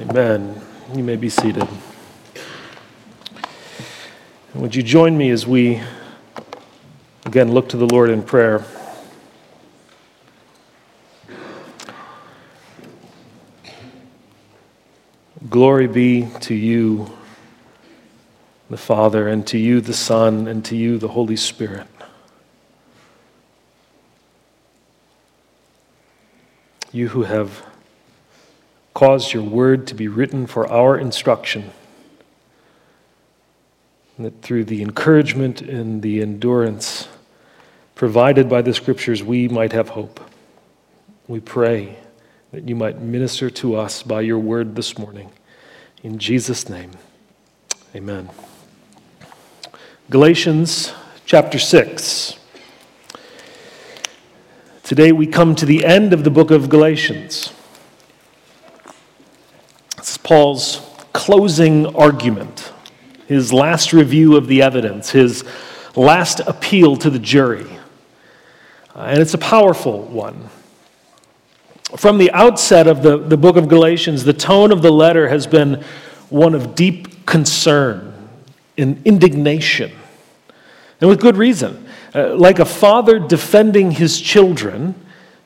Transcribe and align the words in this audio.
Amen. 0.00 0.60
You 0.92 1.04
may 1.04 1.14
be 1.14 1.28
seated. 1.28 1.68
And 4.52 4.60
would 4.62 4.74
you 4.74 4.82
join 4.82 5.16
me 5.16 5.30
as 5.30 5.46
we 5.46 5.80
again 7.24 7.52
look 7.52 7.68
to 7.68 7.76
the 7.76 7.86
Lord 7.86 8.10
in 8.10 8.24
prayer? 8.24 8.64
Glory 15.48 15.86
be 15.86 16.28
to 16.40 16.54
you, 16.54 17.16
the 18.68 18.76
Father, 18.76 19.28
and 19.28 19.46
to 19.46 19.58
you, 19.58 19.80
the 19.80 19.94
Son, 19.94 20.48
and 20.48 20.64
to 20.64 20.76
you, 20.76 20.98
the 20.98 21.08
Holy 21.08 21.36
Spirit. 21.36 21.86
You 26.90 27.08
who 27.08 27.22
have 27.22 27.64
caused 28.94 29.32
your 29.32 29.42
word 29.42 29.86
to 29.88 29.94
be 29.94 30.06
written 30.08 30.46
for 30.46 30.70
our 30.70 30.96
instruction, 30.96 31.72
and 34.16 34.26
that 34.26 34.40
through 34.40 34.64
the 34.64 34.80
encouragement 34.80 35.60
and 35.60 36.00
the 36.00 36.22
endurance 36.22 37.08
provided 37.96 38.48
by 38.48 38.62
the 38.62 38.72
scriptures, 38.72 39.22
we 39.22 39.48
might 39.48 39.72
have 39.72 39.90
hope. 39.90 40.20
We 41.26 41.40
pray 41.40 41.98
that 42.52 42.68
you 42.68 42.76
might 42.76 43.00
minister 43.00 43.50
to 43.50 43.74
us 43.74 44.04
by 44.04 44.20
your 44.20 44.38
word 44.38 44.76
this 44.76 44.96
morning. 44.96 45.32
In 46.04 46.18
Jesus' 46.18 46.68
name, 46.68 46.92
amen. 47.94 48.30
Galatians 50.10 50.92
chapter 51.24 51.58
6. 51.58 52.38
Today 54.84 55.12
we 55.12 55.26
come 55.26 55.54
to 55.56 55.66
the 55.66 55.84
end 55.84 56.12
of 56.12 56.22
the 56.22 56.30
book 56.30 56.50
of 56.50 56.68
Galatians. 56.68 57.52
Paul's 60.24 60.80
closing 61.12 61.94
argument, 61.94 62.72
his 63.28 63.52
last 63.52 63.92
review 63.92 64.36
of 64.36 64.48
the 64.48 64.62
evidence, 64.62 65.10
his 65.10 65.44
last 65.94 66.40
appeal 66.40 66.96
to 66.96 67.10
the 67.10 67.18
jury. 67.18 67.70
Uh, 68.96 69.00
and 69.00 69.20
it's 69.20 69.34
a 69.34 69.38
powerful 69.38 70.02
one. 70.02 70.48
From 71.96 72.18
the 72.18 72.32
outset 72.32 72.88
of 72.88 73.02
the, 73.02 73.18
the 73.18 73.36
book 73.36 73.56
of 73.56 73.68
Galatians, 73.68 74.24
the 74.24 74.32
tone 74.32 74.72
of 74.72 74.82
the 74.82 74.90
letter 74.90 75.28
has 75.28 75.46
been 75.46 75.84
one 76.30 76.54
of 76.54 76.74
deep 76.74 77.26
concern 77.26 78.28
and 78.78 79.00
indignation, 79.06 79.92
and 81.00 81.10
with 81.10 81.20
good 81.20 81.36
reason. 81.36 81.86
Uh, 82.14 82.34
like 82.34 82.60
a 82.60 82.64
father 82.64 83.18
defending 83.18 83.90
his 83.90 84.20
children, 84.20 84.94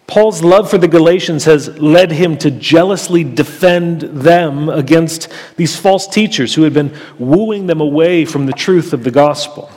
Paul's 0.09 0.43
love 0.43 0.71
for 0.71 0.79
the 0.79 0.89
Galatians 0.89 1.45
has 1.45 1.79
led 1.79 2.11
him 2.11 2.39
to 2.39 2.51
jealously 2.51 3.23
defend 3.23 4.01
them 4.01 4.71
against 4.71 5.29
these 5.57 5.77
false 5.79 6.07
teachers 6.07 6.55
who 6.55 6.63
had 6.63 6.73
been 6.73 6.97
wooing 7.19 7.67
them 7.67 7.83
away 7.83 8.25
from 8.25 8.47
the 8.47 8.55
truth 8.55 8.95
of 8.95 9.05
the 9.05 9.11
gospel. 9.11 9.71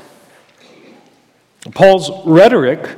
Paul's 1.74 2.10
rhetoric 2.26 2.98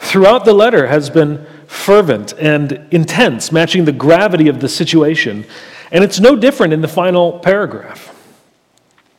throughout 0.00 0.44
the 0.44 0.52
letter 0.52 0.88
has 0.88 1.08
been 1.08 1.46
fervent 1.68 2.32
and 2.40 2.72
intense, 2.90 3.52
matching 3.52 3.84
the 3.84 3.92
gravity 3.92 4.48
of 4.48 4.58
the 4.58 4.68
situation. 4.68 5.46
And 5.92 6.02
it's 6.02 6.18
no 6.18 6.34
different 6.34 6.72
in 6.72 6.80
the 6.80 6.88
final 6.88 7.38
paragraph. 7.38 8.10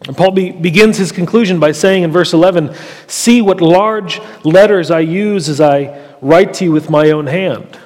And 0.06 0.18
Paul 0.18 0.32
be, 0.32 0.52
begins 0.52 0.98
his 0.98 1.14
conclusion 1.14 1.58
by 1.58 1.72
saying 1.72 2.04
in 2.04 2.12
verse 2.12 2.34
11, 2.34 2.76
See 3.08 3.42
what 3.42 3.62
large 3.62 4.20
letters 4.44 4.92
I 4.92 5.00
use 5.00 5.48
as 5.48 5.62
I 5.62 6.05
write 6.26 6.56
to 6.56 6.66
you 6.66 6.72
with 6.72 6.90
my 6.90 7.12
own 7.12 7.28
hand. 7.28 7.80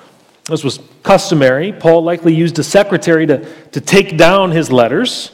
This 0.45 0.63
was 0.63 0.79
customary. 1.03 1.73
Paul 1.73 2.03
likely 2.03 2.33
used 2.33 2.57
a 2.57 2.63
secretary 2.63 3.27
to, 3.27 3.45
to 3.71 3.81
take 3.81 4.17
down 4.17 4.51
his 4.51 4.71
letters. 4.71 5.31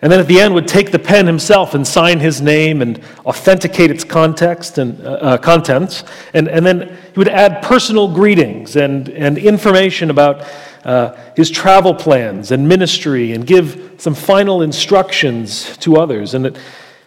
And 0.00 0.12
then 0.12 0.20
at 0.20 0.28
the 0.28 0.40
end 0.40 0.54
would 0.54 0.68
take 0.68 0.92
the 0.92 0.98
pen 0.98 1.26
himself 1.26 1.74
and 1.74 1.86
sign 1.86 2.20
his 2.20 2.40
name 2.40 2.82
and 2.82 3.02
authenticate 3.26 3.90
its 3.90 4.04
context 4.04 4.78
and 4.78 5.00
uh, 5.00 5.10
uh, 5.10 5.38
contents. 5.38 6.04
And, 6.34 6.48
and 6.48 6.64
then 6.64 6.96
he 7.12 7.18
would 7.18 7.28
add 7.28 7.62
personal 7.62 8.12
greetings 8.12 8.76
and, 8.76 9.08
and 9.08 9.36
information 9.36 10.10
about 10.10 10.46
uh, 10.84 11.16
his 11.34 11.50
travel 11.50 11.94
plans 11.94 12.52
and 12.52 12.68
ministry 12.68 13.32
and 13.32 13.46
give 13.46 13.94
some 13.98 14.14
final 14.14 14.62
instructions 14.62 15.76
to 15.78 15.96
others. 15.96 16.34
And, 16.34 16.46
it, 16.46 16.58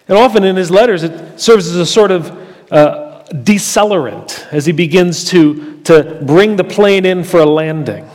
and 0.07 0.17
often 0.17 0.43
in 0.43 0.55
his 0.55 0.71
letters, 0.71 1.03
it 1.03 1.39
serves 1.39 1.67
as 1.67 1.75
a 1.75 1.85
sort 1.85 2.11
of 2.11 2.71
uh, 2.71 3.06
decelerant 3.29 4.47
as 4.51 4.65
he 4.65 4.71
begins 4.71 5.25
to, 5.25 5.79
to 5.81 6.21
bring 6.25 6.55
the 6.55 6.63
plane 6.63 7.05
in 7.05 7.23
for 7.23 7.39
a 7.39 7.45
landing. 7.45 8.09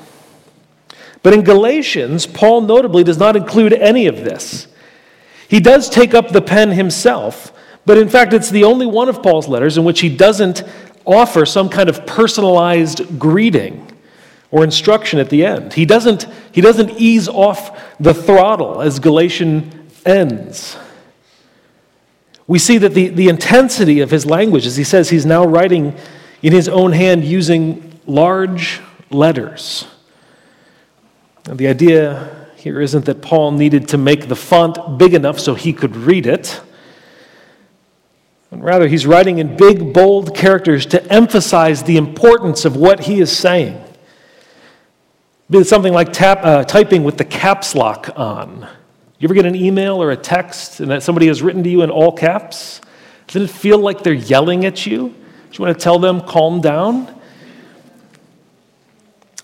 But 1.23 1.35
in 1.35 1.43
Galatians, 1.43 2.27
Paul 2.27 2.63
notably 2.63 3.05
does 3.05 3.19
not 3.19 3.37
include 3.37 3.73
any 3.73 4.07
of 4.07 4.17
this. 4.17 4.67
He 5.49 5.61
does 5.61 5.89
take 5.89 6.15
up 6.15 6.31
the 6.31 6.43
pen 6.43 6.71
himself, 6.71 7.53
but 7.85 7.99
in 7.99 8.09
fact, 8.09 8.33
it's 8.33 8.51
the 8.51 8.65
only 8.65 8.87
one 8.87 9.09
of 9.09 9.23
Paul's 9.23 9.49
letters 9.49 9.77
in 9.77 9.85
which 9.85 10.01
he 10.01 10.09
doesn't 10.15 10.63
offer 11.05 11.45
some 11.45 11.69
kind 11.69 11.89
of 11.89 12.07
personalized 12.07 13.19
greeting 13.19 13.89
or 14.51 14.65
instruction 14.65 15.19
at 15.19 15.31
the 15.31 15.45
end. 15.45 15.73
He 15.73 15.85
doesn't, 15.85 16.27
he 16.53 16.61
doesn't 16.61 16.91
ease 16.93 17.29
off 17.29 17.97
the 17.99 18.15
throttle 18.15 18.81
as 18.81 18.99
Galatian 18.99 19.89
ends. 20.05 20.77
We 22.47 22.59
see 22.59 22.79
that 22.79 22.95
the, 22.95 23.09
the 23.09 23.29
intensity 23.29 24.01
of 24.01 24.11
his 24.11 24.27
language, 24.27 24.67
as 24.67 24.77
he 24.77 24.85
says 24.85 25.11
he's 25.11 25.27
now 25.27 25.45
writing 25.45 25.97
in 26.43 26.53
his 26.53 26.69
own 26.69 26.93
hand 26.93 27.25
using 27.25 28.01
large 28.07 28.81
letters. 29.11 29.87
The 31.45 31.69
idea 31.69 32.49
here 32.57 32.81
isn't 32.81 33.07
that 33.07 33.23
Paul 33.23 33.53
needed 33.53 33.89
to 33.89 33.99
make 33.99 34.29
the 34.29 34.37
font 34.37 34.99
big 34.99 35.15
enough 35.15 35.41
so 35.41 35.55
he 35.55 35.73
could 35.73 35.97
read 35.97 36.27
it. 36.27 36.61
And 38.51 38.63
rather, 38.63 38.87
he's 38.87 39.07
writing 39.07 39.39
in 39.39 39.57
big, 39.57 39.93
bold 39.93 40.37
characters 40.37 40.85
to 40.87 41.03
emphasize 41.13 41.83
the 41.83 41.97
importance 41.97 42.65
of 42.65 42.77
what 42.77 43.01
he 43.01 43.21
is 43.21 43.37
saying. 43.37 43.83
It's 45.51 45.71
something 45.71 45.93
like 45.93 46.13
tap, 46.13 46.41
uh, 46.43 46.65
typing 46.65 47.03
with 47.03 47.19
the 47.19 47.25
caps 47.25 47.75
lock 47.75 48.11
on. 48.15 48.69
You 49.23 49.27
ever 49.27 49.35
get 49.35 49.47
an 49.47 49.55
email 49.55 50.03
or 50.03 50.11
a 50.11 50.17
text 50.17 50.81
and 50.81 50.91
that 50.91 51.05
somebody 51.05 51.29
has 51.29 51.43
written 51.43 51.63
to 51.63 51.71
you 51.71 51.83
in 51.83 51.91
all 51.91 52.11
caps? 52.11 52.81
Doesn't 53.29 53.43
it 53.43 53.51
feel 53.51 53.79
like 53.79 54.03
they're 54.03 54.13
yelling 54.13 54.65
at 54.65 54.85
you? 54.85 55.11
Do 55.11 55.15
you 55.53 55.65
want 55.65 55.79
to 55.79 55.81
tell 55.81 56.01
them, 56.01 56.23
calm 56.23 56.61
down? 56.61 57.21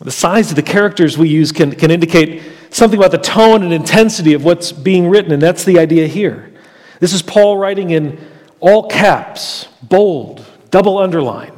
The 0.00 0.10
size 0.10 0.50
of 0.50 0.56
the 0.56 0.64
characters 0.64 1.16
we 1.16 1.28
use 1.28 1.52
can, 1.52 1.76
can 1.76 1.92
indicate 1.92 2.42
something 2.70 2.98
about 2.98 3.12
the 3.12 3.18
tone 3.18 3.62
and 3.62 3.72
intensity 3.72 4.34
of 4.34 4.42
what's 4.42 4.72
being 4.72 5.08
written, 5.08 5.30
and 5.30 5.40
that's 5.40 5.62
the 5.62 5.78
idea 5.78 6.08
here. 6.08 6.52
This 6.98 7.12
is 7.12 7.22
Paul 7.22 7.56
writing 7.56 7.90
in 7.90 8.18
all 8.58 8.88
caps, 8.88 9.68
bold, 9.80 10.44
double 10.70 10.98
underlined. 10.98 11.57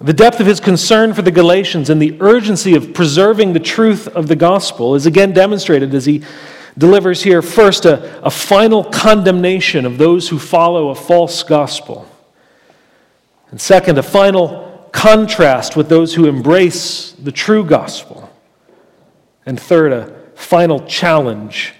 The 0.00 0.12
depth 0.12 0.40
of 0.40 0.46
his 0.46 0.58
concern 0.58 1.14
for 1.14 1.22
the 1.22 1.30
Galatians 1.30 1.88
and 1.88 2.02
the 2.02 2.16
urgency 2.20 2.74
of 2.74 2.92
preserving 2.94 3.52
the 3.52 3.60
truth 3.60 4.08
of 4.08 4.26
the 4.26 4.34
gospel 4.34 4.96
is 4.96 5.06
again 5.06 5.32
demonstrated 5.32 5.94
as 5.94 6.04
he 6.04 6.22
delivers 6.76 7.22
here 7.22 7.42
first 7.42 7.84
a, 7.84 8.24
a 8.24 8.30
final 8.30 8.82
condemnation 8.82 9.86
of 9.86 9.96
those 9.98 10.28
who 10.28 10.38
follow 10.38 10.88
a 10.88 10.94
false 10.96 11.44
gospel, 11.44 12.08
and 13.50 13.60
second, 13.60 13.96
a 13.98 14.02
final 14.02 14.88
contrast 14.90 15.76
with 15.76 15.88
those 15.88 16.14
who 16.14 16.26
embrace 16.26 17.12
the 17.12 17.30
true 17.30 17.64
gospel. 17.64 18.28
And 19.46 19.60
third, 19.60 19.92
a 19.92 20.06
final 20.34 20.80
challenge 20.86 21.74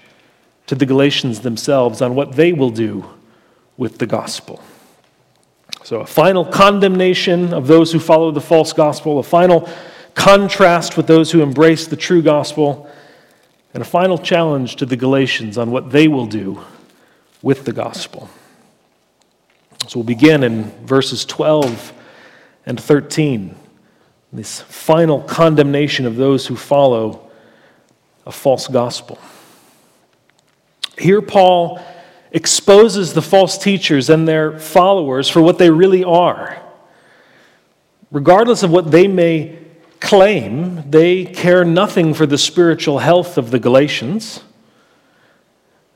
to 0.68 0.76
the 0.76 0.86
Galatians 0.86 1.40
themselves 1.40 2.00
on 2.00 2.14
what 2.14 2.36
they 2.36 2.52
will 2.52 2.70
do 2.70 3.04
with 3.76 3.98
the 3.98 4.06
gospel. 4.06 4.62
So, 5.84 6.00
a 6.00 6.06
final 6.06 6.46
condemnation 6.46 7.52
of 7.52 7.66
those 7.66 7.92
who 7.92 7.98
follow 7.98 8.30
the 8.30 8.40
false 8.40 8.72
gospel, 8.72 9.18
a 9.18 9.22
final 9.22 9.68
contrast 10.14 10.96
with 10.96 11.06
those 11.06 11.30
who 11.30 11.42
embrace 11.42 11.86
the 11.86 11.94
true 11.94 12.22
gospel, 12.22 12.90
and 13.74 13.82
a 13.82 13.84
final 13.84 14.16
challenge 14.16 14.76
to 14.76 14.86
the 14.86 14.96
Galatians 14.96 15.58
on 15.58 15.70
what 15.70 15.90
they 15.90 16.08
will 16.08 16.24
do 16.24 16.58
with 17.42 17.66
the 17.66 17.72
gospel. 17.74 18.30
So, 19.86 19.98
we'll 19.98 20.04
begin 20.04 20.42
in 20.42 20.70
verses 20.86 21.26
12 21.26 21.92
and 22.64 22.80
13. 22.80 23.54
This 24.32 24.62
final 24.62 25.20
condemnation 25.20 26.06
of 26.06 26.16
those 26.16 26.46
who 26.46 26.56
follow 26.56 27.30
a 28.24 28.32
false 28.32 28.68
gospel. 28.68 29.18
Here, 30.96 31.20
Paul 31.20 31.78
exposes 32.34 33.12
the 33.12 33.22
false 33.22 33.56
teachers 33.56 34.10
and 34.10 34.26
their 34.26 34.58
followers 34.58 35.30
for 35.30 35.40
what 35.40 35.56
they 35.56 35.70
really 35.70 36.02
are. 36.02 36.60
Regardless 38.10 38.64
of 38.64 38.70
what 38.72 38.90
they 38.90 39.06
may 39.06 39.56
claim, 40.00 40.90
they 40.90 41.24
care 41.24 41.64
nothing 41.64 42.12
for 42.12 42.26
the 42.26 42.36
spiritual 42.36 42.98
health 42.98 43.38
of 43.38 43.52
the 43.52 43.60
Galatians, 43.60 44.42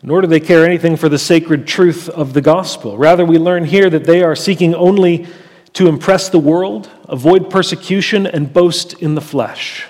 nor 0.00 0.20
do 0.20 0.29
they 0.29 0.38
care 0.38 0.64
anything 0.64 0.96
for 0.96 1.08
the 1.08 1.19
sacred 1.19 1.67
truth 1.67 2.08
of 2.08 2.32
the 2.32 2.40
gospel. 2.40 2.96
Rather, 2.96 3.25
we 3.25 3.37
learn 3.37 3.64
here 3.64 3.90
that 3.90 4.05
they 4.05 4.23
are 4.23 4.37
seeking 4.37 4.76
only 4.76 5.26
to 5.73 5.88
impress 5.88 6.29
the 6.29 6.38
world, 6.38 6.88
avoid 7.08 7.50
persecution, 7.50 8.29
and 8.29 8.52
boast 8.52 8.93
in 8.94 9.17
the 9.17 9.20
flesh. 9.20 9.87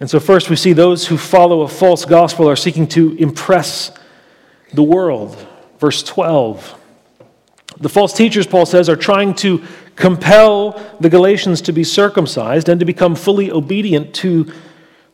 And 0.00 0.10
so, 0.10 0.18
first, 0.18 0.50
we 0.50 0.56
see 0.56 0.72
those 0.72 1.06
who 1.06 1.16
follow 1.16 1.62
a 1.62 1.68
false 1.68 2.04
gospel 2.04 2.48
are 2.48 2.56
seeking 2.56 2.86
to 2.88 3.14
impress 3.16 3.92
the 4.72 4.82
world. 4.82 5.36
Verse 5.78 6.02
12. 6.02 6.80
The 7.78 7.88
false 7.88 8.12
teachers, 8.12 8.46
Paul 8.46 8.66
says, 8.66 8.88
are 8.88 8.96
trying 8.96 9.34
to 9.36 9.62
compel 9.96 10.80
the 11.00 11.08
Galatians 11.08 11.60
to 11.62 11.72
be 11.72 11.84
circumcised 11.84 12.68
and 12.68 12.80
to 12.80 12.86
become 12.86 13.14
fully 13.14 13.50
obedient 13.50 14.14
to 14.16 14.52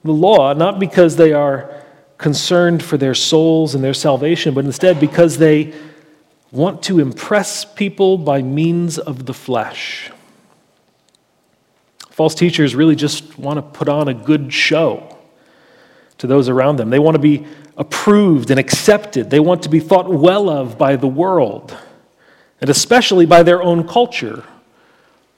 the 0.04 0.12
law, 0.12 0.54
not 0.54 0.78
because 0.78 1.16
they 1.16 1.32
are 1.32 1.84
concerned 2.16 2.82
for 2.82 2.96
their 2.96 3.14
souls 3.14 3.74
and 3.74 3.82
their 3.84 3.94
salvation, 3.94 4.54
but 4.54 4.64
instead 4.64 5.00
because 5.00 5.38
they 5.38 5.74
want 6.52 6.82
to 6.82 6.98
impress 6.98 7.64
people 7.64 8.18
by 8.18 8.42
means 8.42 8.98
of 8.98 9.26
the 9.26 9.34
flesh. 9.34 10.10
False 12.20 12.34
teachers 12.34 12.74
really 12.74 12.96
just 12.96 13.38
want 13.38 13.56
to 13.56 13.62
put 13.62 13.88
on 13.88 14.06
a 14.06 14.12
good 14.12 14.52
show 14.52 15.16
to 16.18 16.26
those 16.26 16.50
around 16.50 16.76
them. 16.76 16.90
They 16.90 16.98
want 16.98 17.14
to 17.14 17.18
be 17.18 17.46
approved 17.78 18.50
and 18.50 18.60
accepted. 18.60 19.30
They 19.30 19.40
want 19.40 19.62
to 19.62 19.70
be 19.70 19.80
thought 19.80 20.06
well 20.06 20.50
of 20.50 20.76
by 20.76 20.96
the 20.96 21.06
world, 21.06 21.74
and 22.60 22.68
especially 22.68 23.24
by 23.24 23.42
their 23.42 23.62
own 23.62 23.88
culture, 23.88 24.44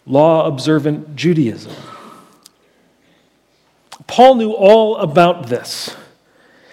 law 0.07 0.45
observant 0.49 1.15
Judaism. 1.15 1.73
Paul 4.09 4.35
knew 4.35 4.51
all 4.51 4.97
about 4.97 5.47
this. 5.47 5.95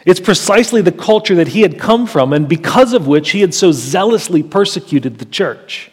It's 0.07 0.19
precisely 0.19 0.81
the 0.81 0.91
culture 0.91 1.35
that 1.35 1.49
he 1.49 1.61
had 1.61 1.77
come 1.77 2.07
from, 2.07 2.33
and 2.33 2.49
because 2.49 2.93
of 2.93 3.05
which 3.05 3.29
he 3.29 3.41
had 3.41 3.53
so 3.53 3.71
zealously 3.71 4.41
persecuted 4.41 5.19
the 5.19 5.25
church. 5.25 5.91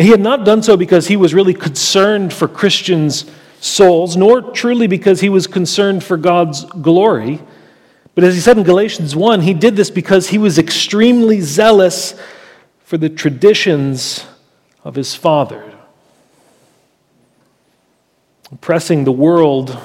And 0.00 0.06
he 0.06 0.12
had 0.12 0.20
not 0.22 0.46
done 0.46 0.62
so 0.62 0.78
because 0.78 1.08
he 1.08 1.16
was 1.16 1.34
really 1.34 1.52
concerned 1.52 2.32
for 2.32 2.48
Christians' 2.48 3.26
souls, 3.60 4.16
nor 4.16 4.40
truly 4.40 4.86
because 4.86 5.20
he 5.20 5.28
was 5.28 5.46
concerned 5.46 6.02
for 6.02 6.16
God's 6.16 6.64
glory. 6.64 7.38
But 8.14 8.24
as 8.24 8.34
he 8.34 8.40
said 8.40 8.56
in 8.56 8.64
Galatians 8.64 9.14
1, 9.14 9.42
he 9.42 9.52
did 9.52 9.76
this 9.76 9.90
because 9.90 10.30
he 10.30 10.38
was 10.38 10.58
extremely 10.58 11.42
zealous 11.42 12.18
for 12.82 12.96
the 12.96 13.10
traditions 13.10 14.24
of 14.84 14.94
his 14.94 15.14
father. 15.14 15.70
Oppressing 18.50 19.04
the 19.04 19.12
world 19.12 19.78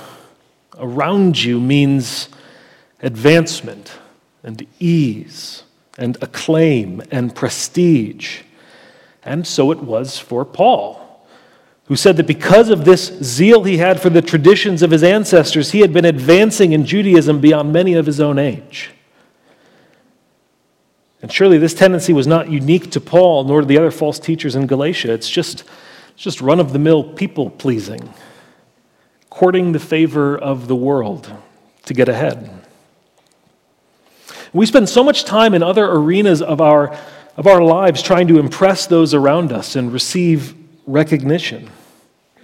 around 0.77 1.43
you 1.43 1.59
means 1.59 2.29
advancement 3.01 3.91
and 4.43 4.65
ease 4.79 5.63
and 5.97 6.17
acclaim 6.21 7.03
and 7.11 7.35
prestige. 7.35 8.43
And 9.25 9.45
so 9.45 9.71
it 9.71 9.79
was 9.79 10.19
for 10.19 10.45
Paul, 10.45 11.01
who 11.85 11.95
said 11.95 12.15
that 12.17 12.27
because 12.27 12.69
of 12.69 12.85
this 12.85 13.07
zeal 13.23 13.63
he 13.63 13.77
had 13.77 13.99
for 13.99 14.11
the 14.11 14.21
traditions 14.21 14.83
of 14.83 14.91
his 14.91 15.03
ancestors, 15.03 15.71
he 15.71 15.79
had 15.79 15.91
been 15.91 16.05
advancing 16.05 16.71
in 16.71 16.85
Judaism 16.85 17.41
beyond 17.41 17.73
many 17.73 17.95
of 17.95 18.05
his 18.05 18.19
own 18.19 18.37
age. 18.37 18.91
And 21.23 21.33
surely 21.33 21.57
this 21.57 21.73
tendency 21.73 22.13
was 22.13 22.27
not 22.27 22.51
unique 22.51 22.91
to 22.91 23.01
Paul 23.01 23.45
nor 23.45 23.61
to 23.61 23.67
the 23.67 23.79
other 23.79 23.89
false 23.89 24.19
teachers 24.19 24.55
in 24.55 24.67
Galatia. 24.67 25.11
It's 25.11 25.29
just, 25.29 25.63
it's 26.13 26.21
just 26.21 26.39
run 26.39 26.59
of 26.59 26.71
the 26.71 26.77
mill 26.77 27.03
people 27.03 27.49
pleasing, 27.49 28.13
courting 29.31 29.71
the 29.71 29.79
favor 29.79 30.37
of 30.37 30.67
the 30.67 30.75
world 30.75 31.33
to 31.85 31.93
get 31.95 32.07
ahead. 32.07 32.47
We 34.53 34.67
spend 34.67 34.87
so 34.87 35.03
much 35.03 35.25
time 35.25 35.55
in 35.55 35.63
other 35.63 35.85
arenas 35.85 36.43
of 36.43 36.61
our 36.61 36.95
of 37.37 37.47
our 37.47 37.61
lives 37.61 38.01
trying 38.01 38.27
to 38.27 38.39
impress 38.39 38.87
those 38.87 39.13
around 39.13 39.51
us 39.51 39.75
and 39.75 39.91
receive 39.91 40.55
recognition 40.85 41.69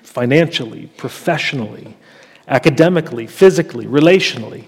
financially, 0.03 0.87
professionally, 0.97 1.95
academically, 2.47 3.25
physically, 3.27 3.85
relationally. 3.85 4.65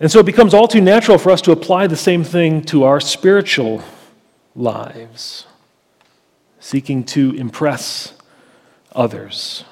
And 0.00 0.10
so 0.10 0.18
it 0.18 0.26
becomes 0.26 0.52
all 0.52 0.68
too 0.68 0.82
natural 0.82 1.16
for 1.16 1.30
us 1.30 1.40
to 1.42 1.52
apply 1.52 1.86
the 1.86 1.96
same 1.96 2.22
thing 2.22 2.62
to 2.64 2.84
our 2.84 3.00
spiritual 3.00 3.82
lives, 4.54 5.46
seeking 6.60 7.04
to 7.04 7.32
impress 7.34 8.12
others, 8.94 9.64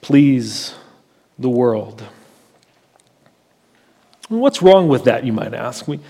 please 0.00 0.74
the 1.38 1.48
world. 1.48 2.02
What's 4.28 4.60
wrong 4.60 4.88
with 4.88 5.04
that, 5.04 5.24
you 5.24 5.32
might 5.32 5.54
ask? 5.54 5.86
We, 5.86 6.00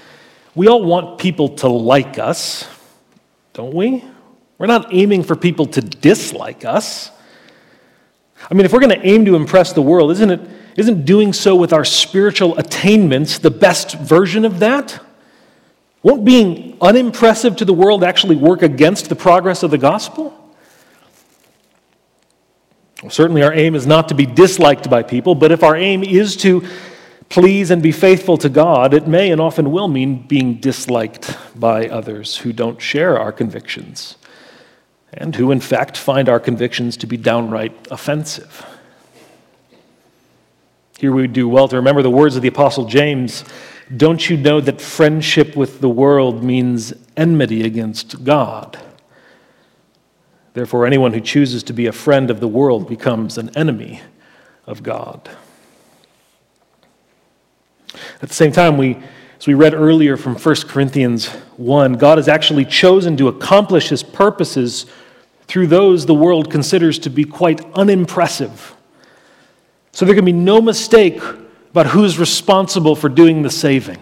we 0.59 0.67
all 0.67 0.83
want 0.83 1.21
people 1.21 1.51
to 1.51 1.69
like 1.69 2.19
us, 2.19 2.69
don't 3.53 3.73
we? 3.73 4.05
We're 4.59 4.67
not 4.67 4.93
aiming 4.93 5.23
for 5.23 5.37
people 5.37 5.67
to 5.67 5.81
dislike 5.81 6.65
us. 6.65 7.13
I 8.51 8.55
mean, 8.55 8.67
if 8.67 8.73
we're 8.73 8.81
going 8.81 9.01
to 9.01 9.07
aim 9.07 9.25
to 9.27 9.37
impress 9.37 9.73
the 9.73 9.83
world, 9.83 10.11
isn't 10.11 10.31
it 10.31 10.41
isn't 10.77 11.05
doing 11.05 11.33
so 11.33 11.55
with 11.55 11.73
our 11.73 11.85
spiritual 11.85 12.59
attainments 12.59 13.39
the 13.39 13.53
best 13.53 13.95
version 13.99 14.45
of 14.45 14.59
that? 14.59 15.01
Won't 16.03 16.25
being 16.25 16.77
unimpressive 16.81 17.55
to 17.57 17.65
the 17.65 17.73
world 17.73 18.03
actually 18.03 18.35
work 18.35 18.63
against 18.63 19.09
the 19.09 19.17
progress 19.17 19.63
of 19.63 19.71
the 19.71 19.79
gospel? 19.79 20.35
Well, 23.01 23.11
certainly, 23.11 23.45
our 23.45 23.53
aim 23.53 23.77
is 23.77 23.87
not 23.87 24.09
to 24.09 24.15
be 24.15 24.27
disliked 24.27 24.91
by 24.91 25.05
people, 25.05 25.37
but 25.37 25.53
if 25.53 25.63
our 25.63 25.77
aim 25.77 26.03
is 26.03 26.37
to 26.39 26.67
please 27.29 27.71
and 27.71 27.83
be 27.83 27.93
faithful 27.93 28.37
to 28.39 28.49
God, 28.49 28.95
it 28.95 29.07
may 29.07 29.31
and 29.31 29.41
often 29.41 29.71
will 29.71 29.89
mean 29.89 30.27
being 30.27 30.55
disliked 30.55 31.37
by 31.59 31.89
others 31.89 32.39
who 32.39 32.53
don't 32.53 32.81
share 32.81 33.19
our 33.19 33.33
convictions 33.33 34.17
and 35.13 35.35
who, 35.37 35.51
in 35.51 35.61
fact, 35.61 35.97
find 35.97 36.29
our 36.29 36.41
convictions 36.41 36.97
to 36.99 37.07
be 37.07 37.17
downright 37.17 37.89
offensive. 37.91 38.67
Here 40.99 41.13
we 41.13 41.27
do 41.27 41.49
well 41.49 41.69
to 41.69 41.77
remember 41.77 42.03
the 42.03 42.11
words 42.11 42.37
of 42.37 42.43
the 42.43 42.49
Apostle 42.49 42.87
James 42.87 43.45
Don't 43.97 44.29
you 44.29 44.37
know 44.37 44.61
that 44.61 44.81
friendship 44.81 45.57
with 45.57 45.81
the 45.81 45.89
world 45.89 46.43
means 46.43 46.93
enmity 47.17 47.65
against 47.65 48.25
God? 48.25 48.79
Therefore, 50.55 50.87
anyone 50.87 51.13
who 51.13 51.21
chooses 51.21 51.63
to 51.65 51.73
be 51.73 51.87
a 51.87 51.93
friend 51.93 52.31
of 52.31 52.41
the 52.41 52.49
world 52.49 52.89
becomes 52.89 53.39
an 53.39 53.57
enemy 53.57 54.03
of 54.67 54.83
God. 54.83 55.31
At 58.23 58.29
the 58.29 58.35
same 58.35 58.53
time, 58.53 58.77
we, 58.77 58.99
as 59.39 59.47
we 59.47 59.55
read 59.55 59.75
earlier 59.75 60.17
from 60.17 60.37
1 60.37 60.55
Corinthians 60.69 61.29
1, 61.57 61.95
God 61.95 62.19
has 62.19 62.29
actually 62.29 62.65
chosen 62.65 63.17
to 63.17 63.29
accomplish 63.29 63.89
his 63.89 64.03
purposes 64.03 64.87
through 65.47 65.67
those 65.67 66.07
the 66.07 66.15
world 66.15 66.51
considers 66.51 66.99
to 67.01 67.11
be 67.11 67.25
quite 67.25 67.65
unimpressive. 67.75 68.75
So 69.93 70.05
there 70.05 70.15
can 70.15 70.25
be 70.25 70.33
no 70.33 70.61
mistake 70.61 71.21
about 71.71 71.87
who's 71.87 72.19
responsible 72.19 72.95
for 72.95 73.09
doing 73.09 73.43
the 73.43 73.51
saving. 73.51 73.99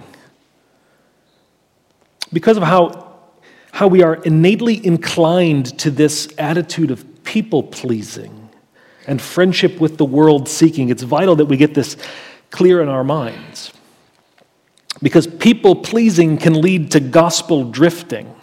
Because 2.33 2.57
of 2.57 2.65
how, 2.65 3.15
how 3.73 3.87
we 3.87 4.03
are 4.03 4.17
innately 4.17 4.85
inclined 4.85 5.79
to 5.79 5.91
this 5.91 6.29
attitude 6.39 6.91
of 6.91 7.25
people 7.25 7.63
pleasing 7.63 8.51
and 9.07 9.23
friendship 9.23 9.81
with 9.81 9.97
the 9.97 10.05
world 10.05 10.49
seeking, 10.49 10.89
it's 10.89 11.03
vital 11.03 11.37
that 11.37 11.47
we 11.47 11.57
get 11.57 11.75
this 11.75 11.97
clear 12.51 12.83
in 12.83 12.89
our 12.89 13.05
minds. 13.05 13.73
Because 15.03 15.27
people 15.27 15.77
pleasing 15.77 16.39
can 16.39 16.61
lead 16.61 16.91
to 16.93 17.01
gospel 17.01 17.65
drifting. 17.65 18.35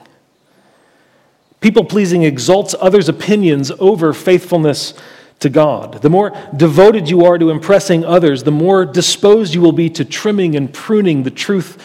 People 1.61 1.85
pleasing 1.85 2.23
exalts 2.23 2.75
others' 2.79 3.09
opinions 3.09 3.71
over 3.79 4.13
faithfulness 4.13 4.93
to 5.39 5.49
God. 5.49 6.01
The 6.01 6.09
more 6.09 6.31
devoted 6.55 7.09
you 7.09 7.25
are 7.25 7.37
to 7.37 7.49
impressing 7.49 8.05
others, 8.05 8.43
the 8.43 8.51
more 8.51 8.85
disposed 8.85 9.53
you 9.53 9.61
will 9.61 9.71
be 9.71 9.89
to 9.91 10.05
trimming 10.05 10.55
and 10.55 10.73
pruning 10.73 11.23
the 11.23 11.31
truth 11.31 11.81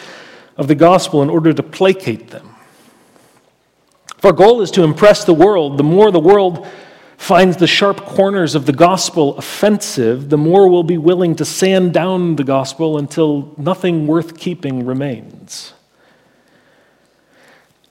of 0.57 0.67
the 0.67 0.75
gospel 0.75 1.23
in 1.23 1.29
order 1.29 1.53
to 1.53 1.63
placate 1.63 2.29
them. 2.29 2.55
If 4.17 4.25
our 4.25 4.33
goal 4.33 4.61
is 4.61 4.71
to 4.71 4.83
impress 4.83 5.23
the 5.23 5.33
world, 5.33 5.77
the 5.77 5.83
more 5.83 6.11
the 6.11 6.19
world 6.19 6.67
finds 7.19 7.57
the 7.57 7.67
sharp 7.67 7.97
corners 8.05 8.55
of 8.55 8.65
the 8.65 8.71
gospel 8.71 9.37
offensive, 9.37 10.29
the 10.29 10.37
more 10.37 10.69
we'll 10.69 10.83
be 10.83 10.97
willing 10.97 11.35
to 11.35 11.43
sand 11.43 11.93
down 11.93 12.37
the 12.37 12.45
gospel 12.45 12.97
until 12.97 13.53
nothing 13.57 14.07
worth 14.07 14.39
keeping 14.39 14.85
remains. 14.85 15.73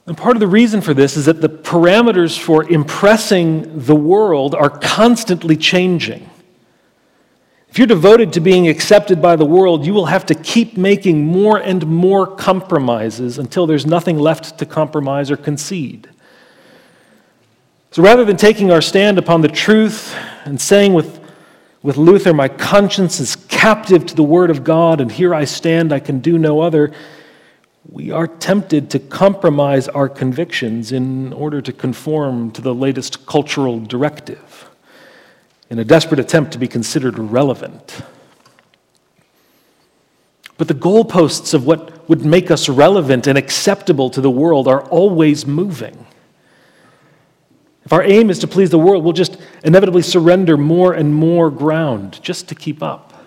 And 0.06 0.16
part 0.16 0.34
of 0.34 0.40
the 0.40 0.48
reason 0.48 0.80
for 0.80 0.94
this 0.94 1.14
is 1.14 1.26
that 1.26 1.42
the 1.42 1.48
parameters 1.50 2.38
for 2.38 2.68
impressing 2.72 3.78
the 3.78 3.94
world 3.94 4.54
are 4.54 4.70
constantly 4.70 5.58
changing. 5.58 6.28
If 7.68 7.76
you're 7.76 7.86
devoted 7.86 8.32
to 8.32 8.40
being 8.40 8.66
accepted 8.66 9.20
by 9.20 9.36
the 9.36 9.44
world, 9.44 9.84
you 9.84 9.92
will 9.92 10.06
have 10.06 10.24
to 10.26 10.34
keep 10.34 10.78
making 10.78 11.26
more 11.26 11.58
and 11.58 11.86
more 11.86 12.26
compromises 12.26 13.38
until 13.38 13.66
there's 13.66 13.84
nothing 13.84 14.18
left 14.18 14.58
to 14.58 14.64
compromise 14.64 15.30
or 15.30 15.36
concede. 15.36 16.08
So 17.90 18.02
rather 18.02 18.24
than 18.24 18.36
taking 18.36 18.70
our 18.70 18.82
stand 18.82 19.18
upon 19.18 19.40
the 19.40 19.48
truth 19.48 20.14
and 20.44 20.60
saying 20.60 20.92
with, 20.92 21.20
with 21.82 21.96
Luther, 21.96 22.34
My 22.34 22.48
conscience 22.48 23.18
is 23.18 23.36
captive 23.36 24.04
to 24.06 24.14
the 24.14 24.22
Word 24.22 24.50
of 24.50 24.62
God, 24.62 25.00
and 25.00 25.10
here 25.10 25.34
I 25.34 25.44
stand, 25.44 25.92
I 25.92 26.00
can 26.00 26.20
do 26.20 26.38
no 26.38 26.60
other, 26.60 26.92
we 27.90 28.10
are 28.10 28.26
tempted 28.26 28.90
to 28.90 28.98
compromise 28.98 29.88
our 29.88 30.10
convictions 30.10 30.92
in 30.92 31.32
order 31.32 31.62
to 31.62 31.72
conform 31.72 32.50
to 32.50 32.60
the 32.60 32.74
latest 32.74 33.24
cultural 33.26 33.80
directive. 33.80 34.68
in 35.70 35.78
a 35.78 35.84
desperate 35.84 36.18
attempt 36.18 36.52
to 36.52 36.58
be 36.58 36.66
considered 36.66 37.18
relevant. 37.18 38.00
But 40.56 40.66
the 40.66 40.74
goalposts 40.74 41.52
of 41.52 41.66
what 41.66 42.08
would 42.08 42.24
make 42.24 42.50
us 42.50 42.70
relevant 42.70 43.26
and 43.26 43.36
acceptable 43.36 44.08
to 44.10 44.22
the 44.22 44.30
world 44.30 44.66
are 44.66 44.82
always 44.84 45.46
moving. 45.46 46.06
If 47.88 47.94
our 47.94 48.02
aim 48.02 48.28
is 48.28 48.38
to 48.40 48.46
please 48.46 48.68
the 48.68 48.78
world, 48.78 49.02
we'll 49.02 49.14
just 49.14 49.38
inevitably 49.64 50.02
surrender 50.02 50.58
more 50.58 50.92
and 50.92 51.14
more 51.14 51.50
ground 51.50 52.20
just 52.22 52.46
to 52.50 52.54
keep 52.54 52.82
up. 52.82 53.24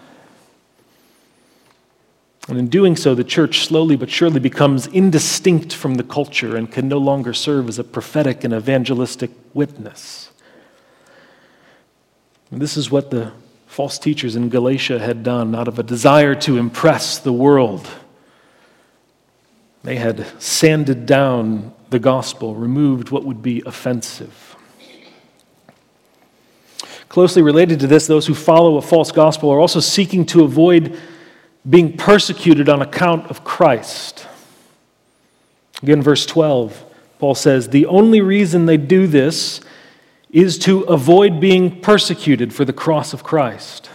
And 2.48 2.60
in 2.60 2.68
doing 2.68 2.96
so, 2.96 3.16
the 3.16 3.24
church 3.24 3.66
slowly 3.66 3.96
but 3.96 4.12
surely 4.12 4.40
becomes 4.40 4.86
indistinct 4.86 5.74
from 5.74 5.96
the 5.96 6.04
culture 6.04 6.56
and 6.56 6.72
can 6.72 6.88
no 6.88 7.00
longer 7.00 7.34
serve 7.34 7.70
as 7.70 7.80
a 7.80 7.84
prophetic 7.84 8.44
and 8.44 8.54
evangelistic 8.54 9.32
witness. 9.56 10.30
And 12.52 12.62
this 12.62 12.78
is 12.78 12.92
what 12.92 13.10
the 13.10 13.32
false 13.66 13.98
teachers 13.98 14.36
in 14.36 14.50
Galatia 14.50 15.00
had 15.00 15.24
done 15.24 15.56
out 15.56 15.68
of 15.68 15.80
a 15.80 15.84
desire 15.84 16.36
to 16.36 16.60
impress 16.60 17.18
the 17.18 17.34
world. 17.34 17.90
They 19.82 19.96
had 19.96 20.40
sanded 20.40 21.08
down 21.08 21.74
the 21.90 21.98
gospel, 21.98 22.54
removed 22.54 23.10
what 23.10 23.26
would 23.26 23.42
be 23.42 23.64
offensive. 23.66 24.51
Closely 27.12 27.42
related 27.42 27.82
to 27.82 27.88
this, 27.88 28.08
those 28.08 28.26
who 28.26 28.34
follow 28.34 28.78
a 28.78 28.82
false 28.82 29.12
gospel 29.12 29.50
are 29.50 29.60
also 29.60 29.82
seeking 29.82 30.26
to 30.28 30.46
avoid 30.46 30.98
being 31.70 31.98
persecuted 31.98 32.70
on 32.70 32.82
account 32.82 33.30
of 33.30 33.44
Christ. 33.44 34.26
Again, 35.84 36.02
verse 36.02 36.26
12, 36.26 36.86
Paul 37.20 37.36
says, 37.36 37.68
The 37.68 37.86
only 37.86 38.22
reason 38.22 38.66
they 38.66 38.78
do 38.78 39.08
this 39.08 39.60
is 40.30 40.58
to 40.60 40.84
avoid 40.84 41.42
being 41.42 41.82
persecuted 41.82 42.54
for 42.54 42.64
the 42.64 42.72
cross 42.72 43.12
of 43.12 43.26
Christ. 43.26 43.90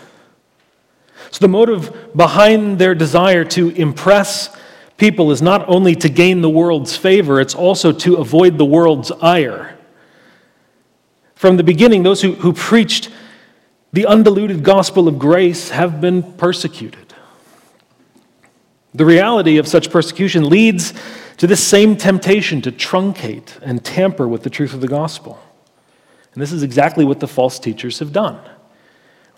So, 1.31 1.39
the 1.41 1.49
motive 1.49 2.15
behind 2.15 2.79
their 2.79 2.95
desire 2.95 3.45
to 3.45 3.71
impress 3.71 4.55
people 4.99 5.33
is 5.33 5.41
not 5.41 5.67
only 5.71 5.95
to 5.95 6.11
gain 6.11 6.43
the 6.43 6.51
world's 6.51 6.99
favor, 6.99 7.41
it's 7.41 7.55
also 7.55 7.93
to 7.93 8.17
avoid 8.17 8.59
the 8.59 8.67
world's 8.67 9.11
ire. 9.11 9.76
From 11.37 11.59
the 11.59 11.63
beginning, 11.63 12.03
those 12.03 12.23
who, 12.23 12.33
who 12.33 12.53
preached 12.53 13.11
the 13.93 14.07
undiluted 14.07 14.65
gospel 14.65 15.07
of 15.07 15.19
grace 15.19 15.71
have 15.71 16.01
been 16.01 16.23
persecuted. 16.35 17.15
The 18.95 19.05
reality 19.05 19.59
of 19.59 19.69
such 19.69 19.91
persecution 19.91 20.49
leads 20.49 20.95
to 21.37 21.47
this 21.47 21.63
same 21.63 21.97
temptation 21.97 22.63
to 22.63 22.73
truncate 22.73 23.61
and 23.61 23.85
tamper 23.85 24.27
with 24.27 24.43
the 24.43 24.51
truth 24.51 24.73
of 24.73 24.81
the 24.81 24.89
gospel. 24.89 25.39
And 26.33 26.43
this 26.43 26.53
is 26.53 26.63
exactly 26.63 27.05
what 27.05 27.21
the 27.21 27.29
false 27.29 27.59
teachers 27.59 27.99
have 27.99 28.13
done. 28.13 28.41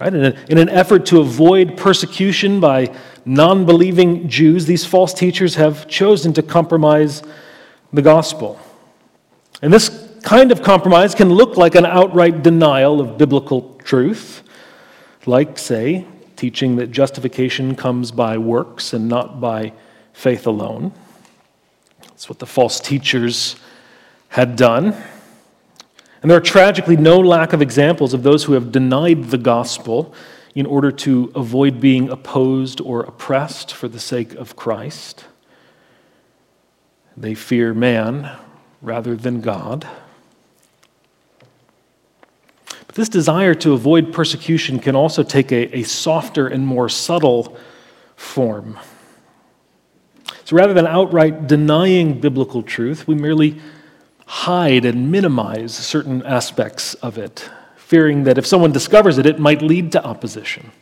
Right? 0.00 0.14
In, 0.14 0.24
a, 0.24 0.36
in 0.48 0.58
an 0.58 0.68
effort 0.68 1.06
to 1.06 1.20
avoid 1.20 1.76
persecution 1.76 2.60
by 2.60 2.94
non 3.24 3.66
believing 3.66 4.28
Jews, 4.28 4.66
these 4.66 4.84
false 4.84 5.12
teachers 5.12 5.56
have 5.56 5.88
chosen 5.88 6.32
to 6.34 6.42
compromise 6.42 7.22
the 7.92 8.02
gospel. 8.02 8.60
And 9.60 9.72
this 9.72 10.07
kind 10.22 10.52
of 10.52 10.62
compromise 10.62 11.14
can 11.14 11.30
look 11.30 11.56
like 11.56 11.74
an 11.74 11.86
outright 11.86 12.42
denial 12.42 13.00
of 13.00 13.18
biblical 13.18 13.74
truth, 13.84 14.42
like, 15.26 15.58
say, 15.58 16.06
teaching 16.36 16.76
that 16.76 16.90
justification 16.90 17.74
comes 17.74 18.10
by 18.10 18.38
works 18.38 18.92
and 18.92 19.08
not 19.08 19.40
by 19.40 19.72
faith 20.12 20.46
alone. 20.46 20.92
That's 22.02 22.28
what 22.28 22.38
the 22.38 22.46
false 22.46 22.80
teachers 22.80 23.56
had 24.28 24.56
done. 24.56 24.94
And 26.22 26.30
there 26.30 26.38
are 26.38 26.42
tragically 26.42 26.96
no 26.96 27.18
lack 27.18 27.52
of 27.52 27.62
examples 27.62 28.12
of 28.12 28.22
those 28.22 28.44
who 28.44 28.54
have 28.54 28.72
denied 28.72 29.30
the 29.30 29.38
gospel 29.38 30.14
in 30.54 30.66
order 30.66 30.90
to 30.90 31.30
avoid 31.34 31.80
being 31.80 32.08
opposed 32.08 32.80
or 32.80 33.02
oppressed 33.02 33.72
for 33.72 33.86
the 33.86 34.00
sake 34.00 34.34
of 34.34 34.56
Christ. 34.56 35.26
They 37.16 37.34
fear 37.34 37.72
man 37.72 38.36
rather 38.82 39.14
than 39.14 39.40
God. 39.40 39.86
This 42.98 43.08
desire 43.08 43.54
to 43.54 43.74
avoid 43.74 44.12
persecution 44.12 44.80
can 44.80 44.96
also 44.96 45.22
take 45.22 45.52
a, 45.52 45.72
a 45.78 45.82
softer 45.84 46.48
and 46.48 46.66
more 46.66 46.88
subtle 46.88 47.56
form. 48.16 48.76
So 50.44 50.56
rather 50.56 50.74
than 50.74 50.84
outright 50.84 51.46
denying 51.46 52.20
biblical 52.20 52.60
truth, 52.64 53.06
we 53.06 53.14
merely 53.14 53.60
hide 54.26 54.84
and 54.84 55.12
minimize 55.12 55.76
certain 55.76 56.26
aspects 56.26 56.94
of 56.94 57.18
it, 57.18 57.48
fearing 57.76 58.24
that 58.24 58.36
if 58.36 58.44
someone 58.44 58.72
discovers 58.72 59.16
it, 59.16 59.26
it 59.26 59.38
might 59.38 59.62
lead 59.62 59.92
to 59.92 60.04
opposition. 60.04 60.72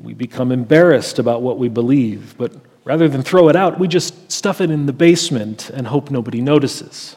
We 0.00 0.14
become 0.14 0.52
embarrassed 0.52 1.18
about 1.18 1.42
what 1.42 1.58
we 1.58 1.68
believe, 1.68 2.36
but 2.38 2.52
rather 2.84 3.08
than 3.08 3.24
throw 3.24 3.48
it 3.48 3.56
out, 3.56 3.80
we 3.80 3.88
just 3.88 4.30
stuff 4.30 4.60
it 4.60 4.70
in 4.70 4.86
the 4.86 4.92
basement 4.92 5.70
and 5.70 5.88
hope 5.88 6.08
nobody 6.08 6.40
notices. 6.40 7.16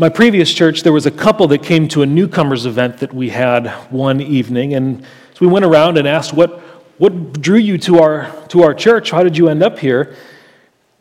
My 0.00 0.08
previous 0.08 0.50
church, 0.50 0.82
there 0.82 0.94
was 0.94 1.04
a 1.04 1.10
couple 1.10 1.46
that 1.48 1.62
came 1.62 1.86
to 1.88 2.00
a 2.00 2.06
newcomers 2.06 2.64
event 2.64 2.96
that 3.00 3.12
we 3.12 3.28
had 3.28 3.66
one 3.90 4.22
evening, 4.22 4.72
and 4.72 5.02
so 5.02 5.40
we 5.42 5.46
went 5.46 5.66
around 5.66 5.98
and 5.98 6.08
asked, 6.08 6.32
What, 6.32 6.58
what 6.96 7.42
drew 7.42 7.58
you 7.58 7.76
to 7.76 7.98
our, 7.98 8.32
to 8.48 8.62
our 8.62 8.72
church? 8.72 9.10
How 9.10 9.22
did 9.22 9.36
you 9.36 9.50
end 9.50 9.62
up 9.62 9.78
here? 9.78 10.16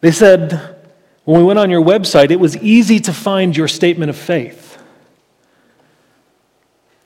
They 0.02 0.12
said, 0.12 0.76
when 1.24 1.40
we 1.40 1.46
went 1.46 1.60
on 1.60 1.70
your 1.70 1.82
website, 1.82 2.30
it 2.30 2.42
was 2.42 2.58
easy 2.58 3.00
to 3.00 3.14
find 3.14 3.56
your 3.56 3.70
statement 3.70 4.10
of 4.10 4.18
faith. 4.18 4.78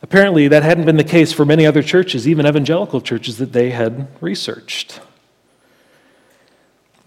Apparently, 0.02 0.48
that 0.48 0.64
hadn't 0.64 0.86
been 0.86 0.98
the 0.98 1.04
case 1.04 1.32
for 1.32 1.46
many 1.46 1.64
other 1.64 1.84
churches, 1.84 2.28
even 2.28 2.48
evangelical 2.48 3.02
churches 3.02 3.38
that 3.38 3.54
they 3.54 3.70
had 3.70 4.08
researched. 4.20 5.00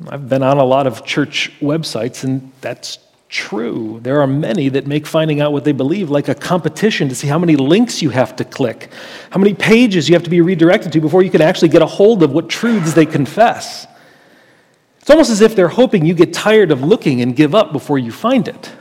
I've 0.09 0.29
been 0.29 0.45
on 0.45 0.59
a 0.59 0.65
lot 0.65 0.87
of 0.87 1.05
church 1.05 1.51
websites, 1.59 2.23
and 2.23 2.53
that's 2.61 2.99
true. 3.29 4.01
There 4.03 4.21
are 4.21 4.27
many 4.27 4.69
that 4.71 4.87
make 4.87 5.07
finding 5.07 5.41
out 5.41 5.53
what 5.53 5.65
they 5.65 5.73
believe 5.73 6.11
like 6.11 6.29
a 6.29 6.35
competition 6.35 7.09
to 7.09 7.15
see 7.15 7.27
how 7.27 7.39
many 7.39 7.57
links 7.57 8.01
you 8.03 8.11
have 8.11 8.37
to 8.37 8.45
click, 8.45 8.91
how 9.31 9.41
many 9.41 9.55
pages 9.55 10.09
you 10.09 10.15
have 10.15 10.23
to 10.23 10.31
be 10.31 10.41
redirected 10.41 10.93
to 10.93 11.01
before 11.01 11.23
you 11.23 11.31
can 11.31 11.41
actually 11.41 11.69
get 11.69 11.83
a 11.83 11.87
hold 11.87 12.23
of 12.23 12.33
what 12.33 12.49
truths 12.49 12.95
they 12.95 13.07
confess. 13.07 13.87
It's 15.01 15.11
almost 15.11 15.31
as 15.31 15.41
if 15.41 15.55
they're 15.55 15.69
hoping 15.69 16.05
you 16.05 16.15
get 16.15 16.33
tired 16.33 16.71
of 16.71 16.83
looking 16.83 17.21
and 17.21 17.35
give 17.35 17.55
up 17.55 17.73
before 17.73 17.99
you 17.99 18.11
find 18.13 18.49
it. 18.49 18.73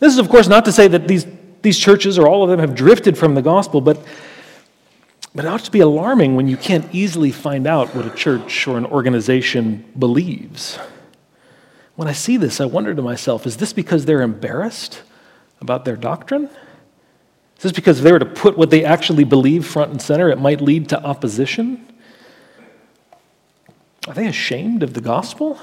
This 0.00 0.12
is, 0.12 0.18
of 0.18 0.28
course, 0.28 0.48
not 0.48 0.64
to 0.66 0.72
say 0.72 0.86
that 0.88 1.08
these, 1.08 1.26
these 1.62 1.78
churches 1.78 2.18
or 2.18 2.28
all 2.28 2.44
of 2.44 2.50
them 2.50 2.60
have 2.60 2.74
drifted 2.74 3.18
from 3.18 3.34
the 3.34 3.42
gospel, 3.42 3.80
but, 3.80 4.04
but 5.34 5.44
it 5.44 5.48
ought 5.48 5.64
to 5.64 5.70
be 5.70 5.80
alarming 5.80 6.36
when 6.36 6.46
you 6.46 6.56
can't 6.56 6.86
easily 6.94 7.32
find 7.32 7.66
out 7.66 7.94
what 7.94 8.06
a 8.06 8.10
church 8.10 8.68
or 8.68 8.78
an 8.78 8.86
organization 8.86 9.84
believes. 9.98 10.78
When 11.98 12.06
I 12.06 12.12
see 12.12 12.36
this, 12.36 12.60
I 12.60 12.64
wonder 12.64 12.94
to 12.94 13.02
myself 13.02 13.44
is 13.44 13.56
this 13.56 13.72
because 13.72 14.04
they're 14.04 14.22
embarrassed 14.22 15.02
about 15.60 15.84
their 15.84 15.96
doctrine? 15.96 16.44
Is 16.44 17.64
this 17.64 17.72
because 17.72 17.98
if 17.98 18.04
they 18.04 18.12
were 18.12 18.20
to 18.20 18.24
put 18.24 18.56
what 18.56 18.70
they 18.70 18.84
actually 18.84 19.24
believe 19.24 19.66
front 19.66 19.90
and 19.90 20.00
center, 20.00 20.28
it 20.28 20.38
might 20.38 20.60
lead 20.60 20.90
to 20.90 21.02
opposition? 21.02 21.84
Are 24.06 24.14
they 24.14 24.28
ashamed 24.28 24.84
of 24.84 24.94
the 24.94 25.00
gospel? 25.00 25.58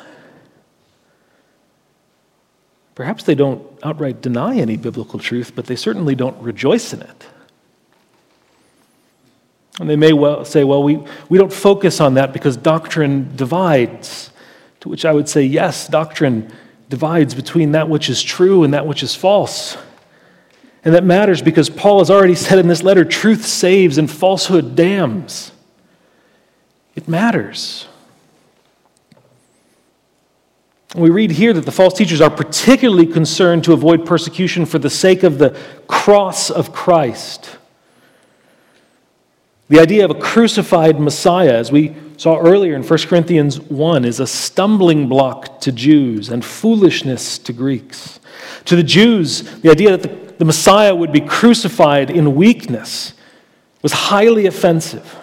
Perhaps 2.95 3.23
they 3.23 3.35
don't 3.35 3.65
outright 3.81 4.21
deny 4.21 4.57
any 4.57 4.75
biblical 4.75 5.19
truth, 5.19 5.53
but 5.55 5.67
they 5.67 5.77
certainly 5.77 6.15
don't 6.15 6.37
rejoice 6.41 6.91
in 6.91 7.01
it. 7.01 7.27
And 9.79 9.89
they 9.89 9.95
may 9.95 10.11
well 10.11 10.43
say, 10.43 10.65
well, 10.65 10.83
we, 10.83 11.01
we 11.29 11.37
don't 11.37 11.53
focus 11.53 12.01
on 12.01 12.15
that 12.15 12.33
because 12.33 12.57
doctrine 12.57 13.37
divides. 13.37 14.31
To 14.85 14.89
which 14.89 15.03
I 15.03 15.13
would 15.13 15.27
say, 15.27 15.41
yes, 15.41 15.87
doctrine 15.87 16.53
divides 16.89 17.33
between 17.33 17.71
that 17.71 17.89
which 17.89 18.07
is 18.07 18.21
true 18.21 18.63
and 18.63 18.75
that 18.75 18.85
which 18.85 19.01
is 19.01 19.15
false. 19.15 19.75
And 20.83 20.93
that 20.93 21.03
matters 21.03 21.41
because 21.41 21.71
Paul 21.71 21.97
has 21.97 22.11
already 22.11 22.35
said 22.35 22.59
in 22.59 22.67
this 22.67 22.83
letter 22.83 23.03
truth 23.03 23.47
saves 23.47 23.97
and 23.97 24.11
falsehood 24.11 24.75
damns. 24.75 25.51
It 26.93 27.07
matters. 27.07 27.87
We 30.93 31.09
read 31.09 31.31
here 31.31 31.51
that 31.53 31.65
the 31.65 31.71
false 31.71 31.95
teachers 31.95 32.21
are 32.21 32.29
particularly 32.29 33.07
concerned 33.07 33.63
to 33.63 33.73
avoid 33.73 34.05
persecution 34.05 34.67
for 34.67 34.77
the 34.77 34.91
sake 34.91 35.23
of 35.23 35.39
the 35.39 35.59
cross 35.87 36.51
of 36.51 36.71
Christ. 36.71 37.57
The 39.67 39.79
idea 39.79 40.05
of 40.05 40.11
a 40.11 40.19
crucified 40.19 40.99
Messiah, 40.99 41.55
as 41.55 41.71
we 41.71 41.95
saw 42.17 42.39
earlier 42.39 42.75
in 42.75 42.83
1 42.83 42.99
Corinthians 43.07 43.59
1, 43.59 44.05
is 44.05 44.19
a 44.19 44.27
stumbling 44.27 45.07
block 45.07 45.59
to 45.61 45.71
Jews 45.71 46.29
and 46.29 46.43
foolishness 46.43 47.37
to 47.39 47.53
Greeks. 47.53 48.19
To 48.65 48.75
the 48.75 48.83
Jews, 48.83 49.41
the 49.61 49.69
idea 49.69 49.97
that 49.97 50.01
the, 50.01 50.33
the 50.37 50.45
Messiah 50.45 50.95
would 50.95 51.11
be 51.11 51.21
crucified 51.21 52.09
in 52.09 52.35
weakness 52.35 53.13
was 53.81 53.91
highly 53.91 54.45
offensive. 54.45 55.19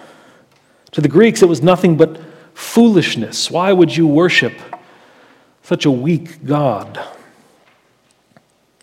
To 0.91 1.01
the 1.01 1.07
Greeks, 1.07 1.41
it 1.41 1.49
was 1.49 1.61
nothing 1.61 1.97
but 1.97 2.19
foolishness. 2.53 3.49
Why 3.49 3.73
would 3.73 3.95
you 3.95 4.07
worship 4.07 4.53
such 5.63 5.85
a 5.85 5.91
weak 5.91 6.45
God. 6.45 6.99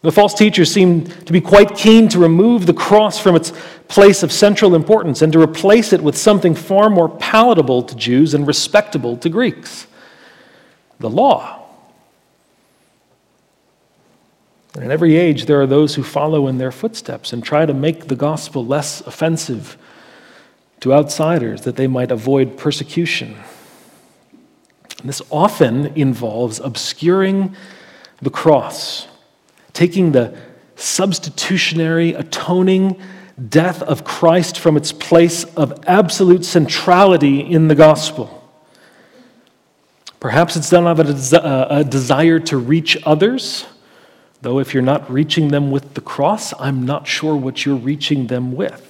The 0.02 0.12
false 0.12 0.32
teachers 0.32 0.72
seem 0.72 1.04
to 1.04 1.32
be 1.32 1.40
quite 1.40 1.76
keen 1.76 2.08
to 2.08 2.18
remove 2.18 2.64
the 2.66 2.72
cross 2.72 3.18
from 3.18 3.36
its 3.36 3.52
place 3.88 4.22
of 4.22 4.32
central 4.32 4.74
importance 4.74 5.20
and 5.20 5.32
to 5.32 5.40
replace 5.40 5.92
it 5.92 6.00
with 6.00 6.16
something 6.16 6.54
far 6.54 6.88
more 6.88 7.08
palatable 7.08 7.82
to 7.82 7.94
Jews 7.94 8.32
and 8.32 8.46
respectable 8.46 9.16
to 9.18 9.28
Greeks 9.28 9.86
the 11.00 11.10
law. 11.10 11.56
And 14.74 14.84
in 14.84 14.90
every 14.90 15.16
age, 15.16 15.46
there 15.46 15.60
are 15.60 15.66
those 15.66 15.96
who 15.96 16.02
follow 16.02 16.46
in 16.46 16.58
their 16.58 16.70
footsteps 16.70 17.32
and 17.32 17.42
try 17.42 17.66
to 17.66 17.74
make 17.74 18.06
the 18.06 18.14
gospel 18.14 18.64
less 18.64 19.00
offensive 19.00 19.76
to 20.80 20.94
outsiders 20.94 21.62
that 21.62 21.76
they 21.76 21.86
might 21.86 22.12
avoid 22.12 22.56
persecution. 22.56 23.36
And 25.00 25.08
this 25.08 25.22
often 25.30 25.86
involves 25.96 26.60
obscuring 26.60 27.56
the 28.22 28.30
cross, 28.30 29.08
taking 29.72 30.12
the 30.12 30.36
substitutionary, 30.76 32.14
atoning 32.14 33.00
death 33.48 33.82
of 33.82 34.04
Christ 34.04 34.58
from 34.58 34.76
its 34.76 34.92
place 34.92 35.44
of 35.56 35.84
absolute 35.86 36.44
centrality 36.44 37.40
in 37.40 37.68
the 37.68 37.74
gospel. 37.74 38.36
Perhaps 40.18 40.56
it's 40.56 40.68
done 40.68 40.86
out 40.86 41.00
of 41.00 41.08
a, 41.08 41.14
des- 41.14 41.36
uh, 41.36 41.78
a 41.78 41.84
desire 41.84 42.38
to 42.40 42.58
reach 42.58 42.98
others 43.04 43.66
Though 44.42 44.58
if 44.58 44.72
you're 44.72 44.82
not 44.82 45.10
reaching 45.10 45.48
them 45.48 45.70
with 45.70 45.94
the 45.94 46.00
cross, 46.00 46.54
I'm 46.58 46.86
not 46.86 47.06
sure 47.06 47.36
what 47.36 47.66
you're 47.66 47.76
reaching 47.76 48.28
them 48.28 48.52
with. 48.52 48.86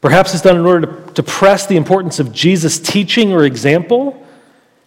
Perhaps 0.00 0.34
it's 0.34 0.42
done 0.42 0.56
in 0.56 0.66
order 0.66 0.86
to, 0.86 1.12
to 1.14 1.22
press 1.22 1.66
the 1.66 1.76
importance 1.76 2.18
of 2.18 2.32
Jesus' 2.32 2.80
teaching 2.80 3.32
or 3.32 3.44
example 3.44 4.26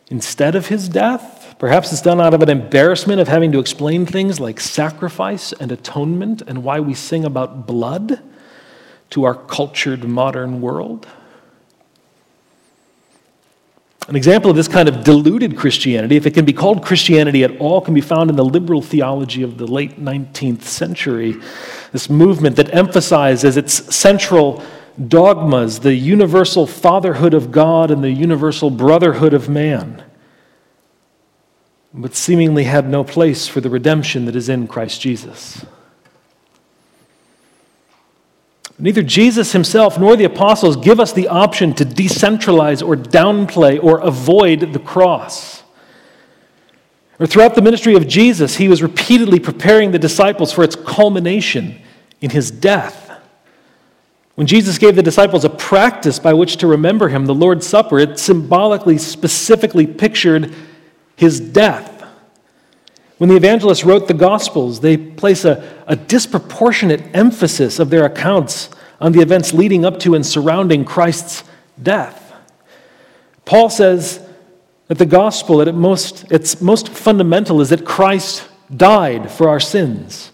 instead 0.10 0.56
of 0.56 0.68
his 0.68 0.90
death. 0.90 1.35
Perhaps 1.58 1.92
it's 1.94 2.02
done 2.02 2.20
out 2.20 2.34
of 2.34 2.42
an 2.42 2.50
embarrassment 2.50 3.22
of 3.22 3.28
having 3.28 3.52
to 3.54 3.60
explain 3.60 4.06
things 4.06 4.40
like 4.40 4.60
sacrifice 4.60 5.54
and 5.54 5.72
atonement 5.72 6.42
and 6.42 6.64
why 6.64 6.80
we 6.80 6.94
sing 6.94 7.24
about 7.24 7.66
blood 7.66 8.22
to 9.12 9.24
our 9.24 9.36
cultured 9.36 10.04
modern 10.04 10.60
world. 10.60 11.08
An 14.08 14.16
example 14.16 14.52
of 14.52 14.56
this 14.56 14.68
kind 14.68 14.88
of 14.88 15.04
diluted 15.04 15.58
Christianity, 15.58 16.16
if 16.16 16.28
it 16.28 16.36
can 16.36 16.46
be 16.46 16.54
called 16.54 16.86
Christianity 16.86 17.44
at 17.44 17.58
all, 17.58 17.82
can 17.82 17.96
be 17.96 18.02
found 18.02 18.30
in 18.30 18.36
the 18.36 18.46
liberal 18.46 18.82
theology 18.82 19.42
of 19.42 19.58
the 19.58 19.66
late 19.66 20.00
19th 20.00 20.62
century. 20.62 21.36
This 21.92 22.08
movement 22.08 22.56
that 22.58 22.72
emphasized 22.74 23.44
as 23.44 23.58
its 23.58 23.96
central 23.96 24.64
dogmas 25.08 25.80
the 25.80 25.96
universal 25.96 26.68
fatherhood 26.68 27.34
of 27.34 27.52
God 27.52 27.90
and 27.90 28.04
the 28.04 28.12
universal 28.12 28.70
brotherhood 28.70 29.34
of 29.34 29.50
man, 29.50 30.04
but 31.98 32.14
seemingly 32.14 32.66
had 32.66 32.90
no 32.90 33.04
place 33.04 33.48
for 33.48 33.62
the 33.62 33.70
redemption 33.70 34.26
that 34.26 34.36
is 34.36 34.50
in 34.50 34.68
Christ 34.68 35.00
Jesus. 35.00 35.66
Neither 38.78 39.02
Jesus 39.02 39.54
himself 39.54 39.98
nor 39.98 40.18
the 40.18 40.26
apostles 40.26 40.76
give 40.76 41.00
us 41.00 41.14
the 41.14 41.30
option 41.30 41.74
to 41.76 41.86
decentralize 41.86 42.86
or 42.86 42.98
downplay 42.98 43.82
or 43.82 44.00
avoid 44.00 44.74
the 44.74 44.80
cross. 44.80 45.64
Or 47.18 47.26
throughout 47.26 47.56
the 47.56 47.62
ministry 47.62 47.96
of 47.96 48.06
Jesus, 48.06 48.58
he 48.58 48.68
was 48.68 48.84
repeatedly 48.84 49.40
preparing 49.40 49.92
the 49.92 50.00
disciples 50.00 50.52
for 50.52 50.66
its 50.66 50.76
culmination 50.76 51.80
in 52.20 52.32
his 52.32 52.52
death. 52.52 53.10
When 54.36 54.48
Jesus 54.48 54.78
gave 54.78 54.98
the 54.98 55.04
disciples 55.04 55.46
a 55.46 55.50
practice 55.50 56.20
by 56.20 56.34
which 56.34 56.58
to 56.58 56.68
remember 56.68 57.08
him, 57.08 57.26
the 57.26 57.34
Lord's 57.34 57.66
Supper, 57.66 58.00
it 58.00 58.20
symbolically, 58.20 58.98
specifically 58.98 59.88
pictured 59.88 60.54
his 61.16 61.40
death. 61.40 61.92
When 63.18 63.30
the 63.30 63.36
evangelists 63.36 63.86
wrote 63.86 64.08
the 64.08 64.14
Gospels, 64.14 64.82
they 64.82 64.98
place 64.98 65.46
a, 65.46 65.84
a 65.88 65.96
disproportionate 65.96 67.02
emphasis 67.16 67.80
of 67.80 67.90
their 67.90 68.06
accounts 68.06 68.70
on 69.00 69.12
the 69.12 69.22
events 69.22 69.54
leading 69.54 69.86
up 69.86 70.00
to 70.00 70.16
and 70.16 70.26
surrounding 70.26 70.84
Christ's 70.84 71.44
death. 71.82 72.34
Paul 73.46 73.70
says 73.70 74.28
that 74.88 74.98
the 74.98 75.06
gospel, 75.06 75.62
at 75.62 75.74
most, 75.74 76.32
its 76.32 76.62
most 76.62 76.90
fundamental, 76.90 77.62
is 77.62 77.70
that 77.70 77.86
Christ 77.86 78.48
died 78.76 79.32
for 79.32 79.50
our 79.50 79.60
sins. 79.60 80.32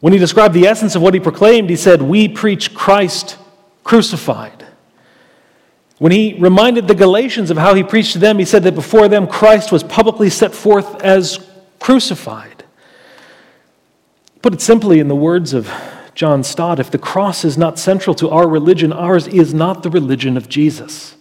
When 0.00 0.12
he 0.12 0.18
described 0.18 0.54
the 0.54 0.66
essence 0.66 0.94
of 0.94 1.02
what 1.02 1.14
he 1.14 1.20
proclaimed, 1.20 1.70
he 1.70 1.76
said, 1.76 2.02
We 2.02 2.28
preach 2.28 2.74
Christ 2.74 3.36
crucified. 3.82 4.57
When 5.98 6.12
he 6.12 6.34
reminded 6.34 6.86
the 6.86 6.94
Galatians 6.94 7.50
of 7.50 7.56
how 7.56 7.74
he 7.74 7.82
preached 7.82 8.12
to 8.12 8.18
them, 8.18 8.38
he 8.38 8.44
said 8.44 8.62
that 8.62 8.74
before 8.74 9.08
them 9.08 9.26
Christ 9.26 9.72
was 9.72 9.82
publicly 9.82 10.30
set 10.30 10.54
forth 10.54 11.02
as 11.02 11.44
crucified. 11.80 12.64
Put 14.42 14.54
it 14.54 14.60
simply 14.60 15.00
in 15.00 15.08
the 15.08 15.16
words 15.16 15.52
of 15.52 15.70
John 16.14 16.44
Stott 16.44 16.78
if 16.78 16.90
the 16.90 16.98
cross 16.98 17.44
is 17.44 17.58
not 17.58 17.78
central 17.78 18.14
to 18.16 18.30
our 18.30 18.48
religion, 18.48 18.92
ours 18.92 19.26
is 19.26 19.52
not 19.52 19.82
the 19.82 19.90
religion 19.90 20.36
of 20.36 20.48
Jesus. 20.48 21.16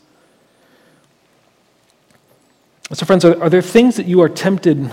So, 2.94 3.06
friends, 3.06 3.26
are, 3.26 3.42
are 3.42 3.50
there 3.50 3.62
things 3.62 3.98
that 3.98 4.06
you 4.06 4.22
are 4.22 4.30
tempted 4.30 4.92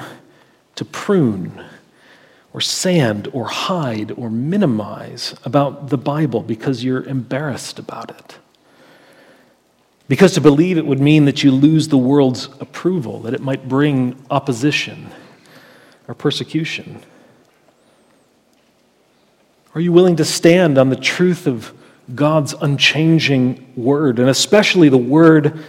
to 0.75 0.85
prune 0.85 1.65
or 2.53 2.61
sand 2.61 3.29
or 3.33 3.47
hide 3.47 4.13
or 4.13 4.31
minimize 4.31 5.35
about 5.45 5.91
the 5.91 5.99
Bible 5.99 6.43
because 6.43 6.83
you're 6.83 7.05
embarrassed 7.05 7.79
about 7.79 8.11
it? 8.11 8.39
Because 10.07 10.35
to 10.35 10.41
believe 10.41 10.77
it 10.77 10.87
would 10.87 11.01
mean 11.01 11.25
that 11.25 11.43
you 11.43 11.51
lose 11.51 11.89
the 11.89 11.99
world's 11.99 12.47
approval, 12.61 13.21
that 13.21 13.35
it 13.35 13.41
might 13.41 13.69
bring 13.69 14.23
opposition 14.31 15.09
or 16.07 16.15
persecution? 16.15 17.01
Are 19.75 19.81
you 19.81 19.93
willing 19.93 20.17
to 20.17 20.25
stand 20.25 20.79
on 20.79 20.91
the 20.91 20.97
truth 20.97 21.47
of 21.47 21.73
God's 22.15 22.53
unchanging 22.61 23.73
word, 23.77 24.19
and 24.19 24.29
especially 24.29 24.89
the 24.89 24.99
word 24.99 25.65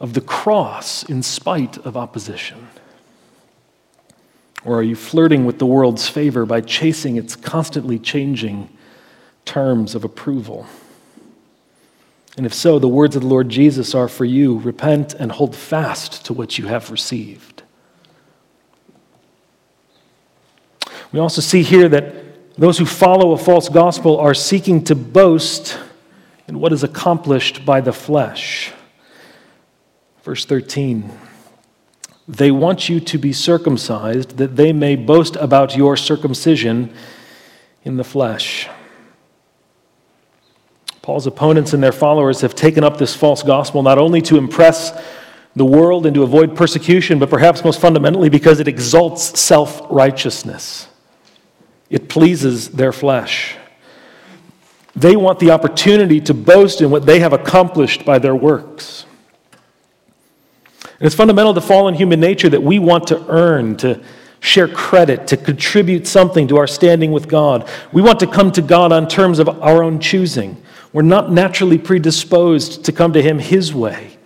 of 0.00 0.14
the 0.14 0.20
cross 0.20 1.02
in 1.02 1.22
spite 1.22 1.76
of 1.78 1.96
opposition? 1.96 2.68
Or 4.64 4.78
are 4.78 4.82
you 4.82 4.96
flirting 4.96 5.44
with 5.44 5.58
the 5.58 5.66
world's 5.66 6.08
favor 6.08 6.46
by 6.46 6.62
chasing 6.62 7.16
its 7.16 7.36
constantly 7.36 7.98
changing 7.98 8.70
terms 9.44 9.94
of 9.94 10.04
approval? 10.04 10.66
And 12.38 12.46
if 12.46 12.54
so, 12.54 12.78
the 12.78 12.86
words 12.86 13.16
of 13.16 13.22
the 13.22 13.28
Lord 13.28 13.48
Jesus 13.48 13.96
are 13.96 14.06
for 14.06 14.24
you 14.24 14.58
repent 14.58 15.12
and 15.12 15.32
hold 15.32 15.56
fast 15.56 16.24
to 16.26 16.32
what 16.32 16.56
you 16.56 16.68
have 16.68 16.92
received. 16.92 17.64
We 21.10 21.18
also 21.18 21.40
see 21.40 21.64
here 21.64 21.88
that 21.88 22.54
those 22.54 22.78
who 22.78 22.86
follow 22.86 23.32
a 23.32 23.38
false 23.38 23.68
gospel 23.68 24.18
are 24.18 24.34
seeking 24.34 24.84
to 24.84 24.94
boast 24.94 25.80
in 26.46 26.60
what 26.60 26.72
is 26.72 26.84
accomplished 26.84 27.66
by 27.66 27.80
the 27.80 27.92
flesh. 27.92 28.72
Verse 30.22 30.44
13 30.44 31.10
They 32.28 32.52
want 32.52 32.88
you 32.88 33.00
to 33.00 33.18
be 33.18 33.32
circumcised, 33.32 34.36
that 34.36 34.54
they 34.54 34.72
may 34.72 34.94
boast 34.94 35.34
about 35.34 35.76
your 35.76 35.96
circumcision 35.96 36.94
in 37.82 37.96
the 37.96 38.04
flesh. 38.04 38.68
Paul's 41.08 41.26
opponents 41.26 41.72
and 41.72 41.82
their 41.82 41.90
followers 41.90 42.42
have 42.42 42.54
taken 42.54 42.84
up 42.84 42.98
this 42.98 43.16
false 43.16 43.42
gospel 43.42 43.82
not 43.82 43.96
only 43.96 44.20
to 44.20 44.36
impress 44.36 44.92
the 45.56 45.64
world 45.64 46.04
and 46.04 46.14
to 46.14 46.22
avoid 46.22 46.54
persecution, 46.54 47.18
but 47.18 47.30
perhaps 47.30 47.64
most 47.64 47.80
fundamentally 47.80 48.28
because 48.28 48.60
it 48.60 48.68
exalts 48.68 49.40
self 49.40 49.80
righteousness. 49.88 50.86
It 51.88 52.10
pleases 52.10 52.68
their 52.68 52.92
flesh. 52.92 53.56
They 54.94 55.16
want 55.16 55.38
the 55.38 55.50
opportunity 55.50 56.20
to 56.20 56.34
boast 56.34 56.82
in 56.82 56.90
what 56.90 57.06
they 57.06 57.20
have 57.20 57.32
accomplished 57.32 58.04
by 58.04 58.18
their 58.18 58.36
works. 58.36 59.06
And 60.82 61.06
it's 61.06 61.14
fundamental 61.14 61.54
to 61.54 61.62
fallen 61.62 61.94
human 61.94 62.20
nature 62.20 62.50
that 62.50 62.62
we 62.62 62.78
want 62.78 63.06
to 63.06 63.26
earn, 63.30 63.78
to 63.78 64.04
share 64.40 64.68
credit, 64.68 65.26
to 65.28 65.38
contribute 65.38 66.06
something 66.06 66.48
to 66.48 66.58
our 66.58 66.66
standing 66.66 67.12
with 67.12 67.28
God. 67.28 67.66
We 67.94 68.02
want 68.02 68.20
to 68.20 68.26
come 68.26 68.52
to 68.52 68.60
God 68.60 68.92
on 68.92 69.08
terms 69.08 69.38
of 69.38 69.48
our 69.48 69.82
own 69.82 70.00
choosing. 70.00 70.62
We're 70.92 71.02
not 71.02 71.30
naturally 71.30 71.78
predisposed 71.78 72.84
to 72.84 72.92
come 72.92 73.12
to 73.12 73.22
Him 73.22 73.38
His 73.38 73.74
way, 73.74 74.16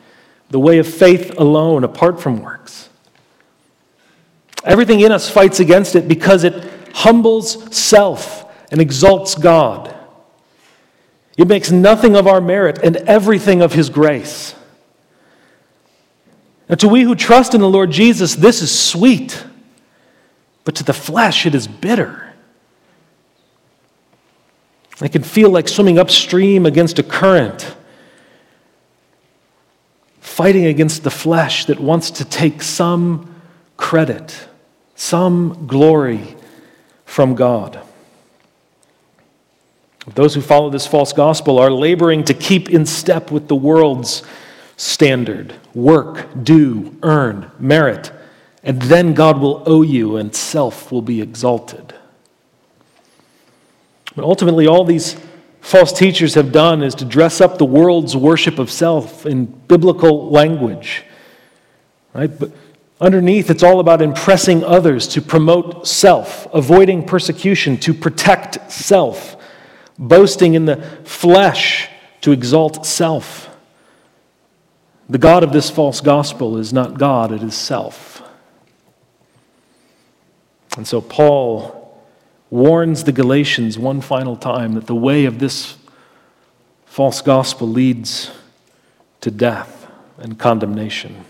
the 0.51 0.61
way 0.61 0.79
of 0.79 0.87
faith 0.87 1.38
alone, 1.38 1.85
apart 1.85 2.20
from 2.20 2.42
works. 2.42 2.88
Everything 4.64 5.01
in 5.01 5.11
us 5.11 5.29
fights 5.29 5.59
against 5.61 5.96
it 5.96 6.07
because 6.07 6.44
it 6.44 6.70
humbles 6.94 7.75
self 7.77 8.44
and 8.70 8.81
exalts 8.81 9.35
God. 9.35 9.94
It 11.37 11.48
makes 11.48 11.70
nothing 11.70 12.14
of 12.14 12.27
our 12.27 12.40
merit 12.40 12.79
and 12.83 12.96
everything 12.96 13.62
of 13.62 13.72
His 13.72 13.90
grace. 13.90 14.55
Now, 16.68 16.77
to 16.77 16.88
we 16.88 17.03
who 17.03 17.14
trust 17.14 17.55
in 17.55 17.61
the 17.61 17.68
Lord 17.68 17.90
Jesus, 17.90 18.35
this 18.35 18.62
is 18.62 18.79
sweet, 18.79 19.44
but 20.64 20.77
to 20.77 20.85
the 20.85 20.92
flesh, 20.92 21.44
it 21.44 21.55
is 21.55 21.66
bitter. 21.66 22.21
It 25.02 25.12
can 25.12 25.22
feel 25.22 25.50
like 25.50 25.68
swimming 25.68 25.98
upstream 25.98 26.66
against 26.66 26.98
a 26.98 27.02
current, 27.02 27.74
fighting 30.20 30.66
against 30.66 31.02
the 31.02 31.10
flesh 31.10 31.64
that 31.66 31.80
wants 31.80 32.10
to 32.12 32.24
take 32.24 32.62
some 32.62 33.34
credit 33.76 34.48
some 35.02 35.66
glory 35.66 36.36
from 37.04 37.34
God. 37.34 37.80
Those 40.14 40.34
who 40.34 40.40
follow 40.40 40.70
this 40.70 40.86
false 40.86 41.12
gospel 41.12 41.58
are 41.58 41.72
laboring 41.72 42.22
to 42.24 42.34
keep 42.34 42.70
in 42.70 42.86
step 42.86 43.32
with 43.32 43.48
the 43.48 43.56
world's 43.56 44.22
standard 44.76 45.54
work, 45.74 46.28
do, 46.44 46.96
earn, 47.02 47.50
merit, 47.58 48.12
and 48.62 48.80
then 48.82 49.12
God 49.12 49.40
will 49.40 49.64
owe 49.66 49.82
you 49.82 50.16
and 50.16 50.34
self 50.34 50.92
will 50.92 51.02
be 51.02 51.20
exalted. 51.20 51.94
But 54.14 54.25
ultimately, 54.25 54.66
all 54.66 54.85
these 54.85 55.16
false 55.61 55.92
teachers 55.92 56.35
have 56.35 56.53
done 56.53 56.83
is 56.83 56.94
to 56.96 57.05
dress 57.05 57.40
up 57.40 57.59
the 57.59 57.64
world's 57.64 58.16
worship 58.16 58.59
of 58.59 58.70
self 58.70 59.25
in 59.25 59.46
biblical 59.46 60.31
language. 60.31 61.05
Right? 62.12 62.38
But 62.38 62.53
underneath, 63.01 63.48
it's 63.48 63.62
all 63.62 63.81
about 63.81 64.03
impressing 64.03 64.64
others 64.64 65.09
to 65.09 65.22
promote 65.22 65.87
self, 65.87 66.46
avoiding 66.53 67.07
persecution 67.07 67.77
to 67.79 67.94
protect 67.94 68.70
self, 68.70 69.37
boasting 69.98 70.55
in 70.55 70.66
the 70.66 70.77
flesh 71.05 71.88
to 72.20 72.33
exalt 72.33 72.85
self. 72.85 73.48
The 75.09 75.18
God 75.18 75.42
of 75.42 75.53
this 75.53 75.70
false 75.70 76.01
gospel 76.01 76.59
is 76.59 76.72
not 76.72 76.98
God, 76.98 77.33
it 77.33 77.42
is 77.42 77.55
self. 77.55 78.22
And 80.77 80.87
so 80.87 81.01
Paul 81.01 81.81
warns 82.52 83.04
the 83.04 83.12
Galatians 83.12 83.78
one 83.78 84.02
final 84.02 84.36
time 84.36 84.74
that 84.74 84.86
the 84.86 84.94
way 84.94 85.24
of 85.24 85.38
this 85.38 85.78
false 86.84 87.22
gospel 87.22 87.66
leads 87.66 88.30
to 89.22 89.30
death 89.30 89.90
and 90.18 90.38
condemnation. 90.38 91.24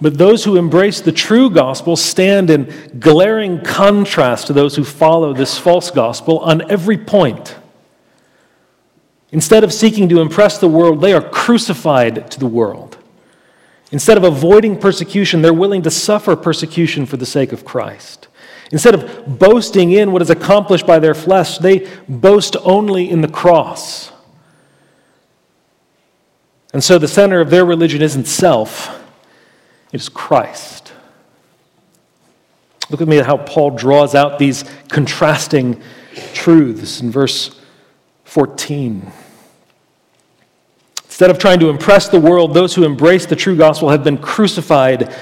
But 0.00 0.18
those 0.18 0.44
who 0.44 0.56
embrace 0.56 1.00
the 1.00 1.12
true 1.12 1.48
gospel 1.48 1.94
stand 1.94 2.50
in 2.50 2.98
glaring 2.98 3.62
contrast 3.62 4.48
to 4.48 4.52
those 4.52 4.74
who 4.74 4.82
follow 4.82 5.32
this 5.32 5.56
false 5.56 5.92
gospel 5.92 6.40
on 6.40 6.68
every 6.68 6.98
point. 6.98 7.54
Instead 9.30 9.62
of 9.62 9.72
seeking 9.72 10.08
to 10.08 10.20
impress 10.20 10.58
the 10.58 10.66
world, 10.66 11.00
they 11.00 11.12
are 11.12 11.22
crucified 11.22 12.32
to 12.32 12.40
the 12.40 12.48
world. 12.48 12.98
Instead 13.92 14.16
of 14.16 14.24
avoiding 14.24 14.76
persecution, 14.76 15.40
they're 15.40 15.54
willing 15.54 15.82
to 15.82 15.90
suffer 15.90 16.34
persecution 16.34 17.06
for 17.06 17.16
the 17.16 17.26
sake 17.26 17.52
of 17.52 17.64
Christ. 17.64 18.26
Instead 18.72 18.94
of 18.94 19.38
boasting 19.38 19.92
in 19.92 20.12
what 20.12 20.22
is 20.22 20.30
accomplished 20.30 20.86
by 20.86 20.98
their 20.98 21.14
flesh, 21.14 21.58
they 21.58 21.86
boast 22.08 22.56
only 22.62 23.08
in 23.08 23.20
the 23.20 23.28
cross. 23.28 24.10
And 26.72 26.82
so 26.82 26.98
the 26.98 27.06
center 27.06 27.40
of 27.40 27.50
their 27.50 27.66
religion 27.66 28.00
isn't 28.00 28.26
self, 28.26 28.98
it 29.92 30.00
is 30.00 30.08
Christ. 30.08 30.94
Look 32.88 33.00
with 33.00 33.10
me 33.10 33.18
at 33.18 33.26
how 33.26 33.36
Paul 33.36 33.72
draws 33.72 34.14
out 34.14 34.38
these 34.38 34.64
contrasting 34.88 35.80
truths 36.32 37.02
in 37.02 37.10
verse 37.10 37.60
14. 38.24 39.12
Instead 41.04 41.30
of 41.30 41.38
trying 41.38 41.60
to 41.60 41.68
impress 41.68 42.08
the 42.08 42.18
world, 42.18 42.54
those 42.54 42.74
who 42.74 42.84
embrace 42.84 43.26
the 43.26 43.36
true 43.36 43.56
gospel 43.56 43.90
have 43.90 44.02
been 44.02 44.16
crucified 44.16 45.14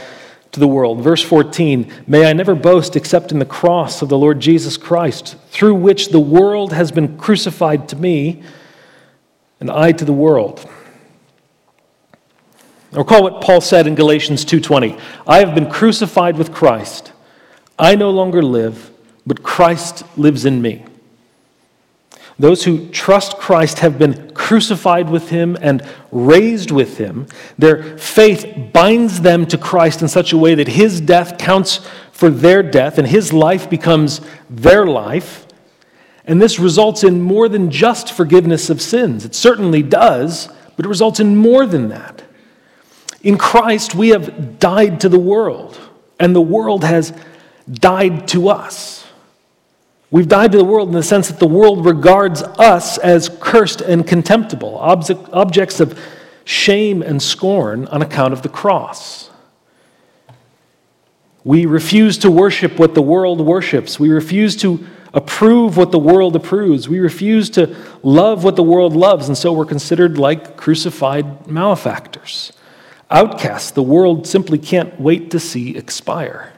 to 0.53 0.61
the 0.61 0.69
world. 0.69 1.03
Verse 1.03 1.23
14 1.23 1.93
May 2.07 2.29
I 2.29 2.33
never 2.33 2.55
boast 2.55 2.97
except 2.97 3.33
in 3.33 3.39
the 3.39 3.45
cross 3.45 4.03
of 4.03 4.09
the 4.09 4.19
Lord 4.19 4.41
Jesus 4.41 4.77
Christ, 4.77 5.37
through 5.51 5.75
which 5.75 6.09
the 6.09 6.21
world 6.21 6.73
has 6.73 6.91
been 6.91 7.17
crucified 7.17 7.89
to 7.91 7.97
me, 7.97 8.43
and 9.61 9.71
I 9.71 9.93
to 9.93 10.05
the 10.05 10.13
world. 10.13 10.69
Recall 12.93 13.23
what 13.23 13.41
Paul 13.41 13.61
said 13.61 13.87
in 13.87 13.95
Galatians 13.95 14.45
2:20. 14.45 14.97
I 15.27 15.39
have 15.39 15.55
been 15.55 15.71
crucified 15.71 16.37
with 16.37 16.53
Christ. 16.53 17.13
I 17.79 17.95
no 17.95 18.11
longer 18.11 18.43
live, 18.43 18.91
but 19.27 19.43
Christ 19.43 20.03
lives 20.17 20.45
in 20.45 20.61
me. 20.61 20.85
Those 22.41 22.65
who 22.65 22.89
trust 22.89 23.37
Christ 23.37 23.81
have 23.81 23.99
been 23.99 24.33
crucified 24.33 25.11
with 25.11 25.29
him 25.29 25.59
and 25.61 25.87
raised 26.11 26.71
with 26.71 26.97
him. 26.97 27.27
Their 27.59 27.99
faith 27.99 28.73
binds 28.73 29.21
them 29.21 29.45
to 29.49 29.59
Christ 29.59 30.01
in 30.01 30.09
such 30.09 30.33
a 30.33 30.39
way 30.39 30.55
that 30.55 30.69
his 30.69 31.03
death 31.03 31.37
counts 31.37 31.87
for 32.13 32.31
their 32.31 32.63
death 32.63 32.97
and 32.97 33.07
his 33.07 33.35
life 33.35 33.69
becomes 33.69 34.23
their 34.49 34.87
life. 34.87 35.47
And 36.25 36.41
this 36.41 36.59
results 36.59 37.05
in 37.05 37.21
more 37.21 37.47
than 37.47 37.71
just 37.71 38.11
forgiveness 38.11 38.71
of 38.71 38.81
sins. 38.81 39.27
It 39.27 39.35
certainly 39.35 39.83
does, 39.83 40.49
but 40.77 40.87
it 40.87 40.89
results 40.89 41.21
in 41.21 41.37
more 41.37 41.67
than 41.67 41.91
that. 41.91 42.23
In 43.21 43.37
Christ, 43.37 43.95
we 43.95 44.09
have 44.11 44.59
died 44.59 45.01
to 45.01 45.11
the 45.11 45.19
world, 45.19 45.79
and 46.19 46.35
the 46.35 46.41
world 46.41 46.85
has 46.85 47.13
died 47.71 48.29
to 48.29 48.49
us. 48.49 49.00
We've 50.13 50.27
died 50.27 50.53
to 50.53 50.59
the 50.59 50.65
world 50.65 50.89
in 50.89 50.95
the 50.95 51.03
sense 51.03 51.29
that 51.29 51.39
the 51.39 51.47
world 51.47 51.85
regards 51.85 52.43
us 52.43 52.99
as 52.99 53.29
cursed 53.41 53.81
and 53.81 54.07
contemptible, 54.07 54.77
objects 54.79 55.79
of 55.79 55.99
shame 56.45 57.01
and 57.01 57.23
scorn 57.23 57.87
on 57.89 58.03
account 58.03 58.33
of 58.33 58.43
the 58.43 58.49
cross. 58.49 59.31
We 61.45 61.65
refuse 61.65 62.19
to 62.19 62.31
worship 62.31 62.79
what 62.79 62.95
the 62.95 63.03
world 63.03 63.41
worships. 63.41 64.01
We 64.01 64.11
refuse 64.11 64.57
to 64.57 64.85
approve 65.15 65.77
what 65.77 65.93
the 65.93 65.99
world 65.99 66.35
approves. 66.37 66.89
We 66.89 66.99
refuse 66.99 67.49
to 67.51 67.77
love 68.03 68.43
what 68.43 68.57
the 68.57 68.63
world 68.63 68.95
loves, 68.97 69.29
and 69.29 69.39
so 69.39 69.53
we're 69.53 69.65
considered 69.65 70.19
like 70.19 70.57
crucified 70.57 71.47
malefactors. 71.47 72.53
Outcasts 73.11 73.71
the 73.71 73.83
world 73.83 74.27
simply 74.27 74.59
can't 74.59 75.01
wait 75.01 75.31
to 75.31 75.41
see 75.41 75.77
expire. 75.77 76.53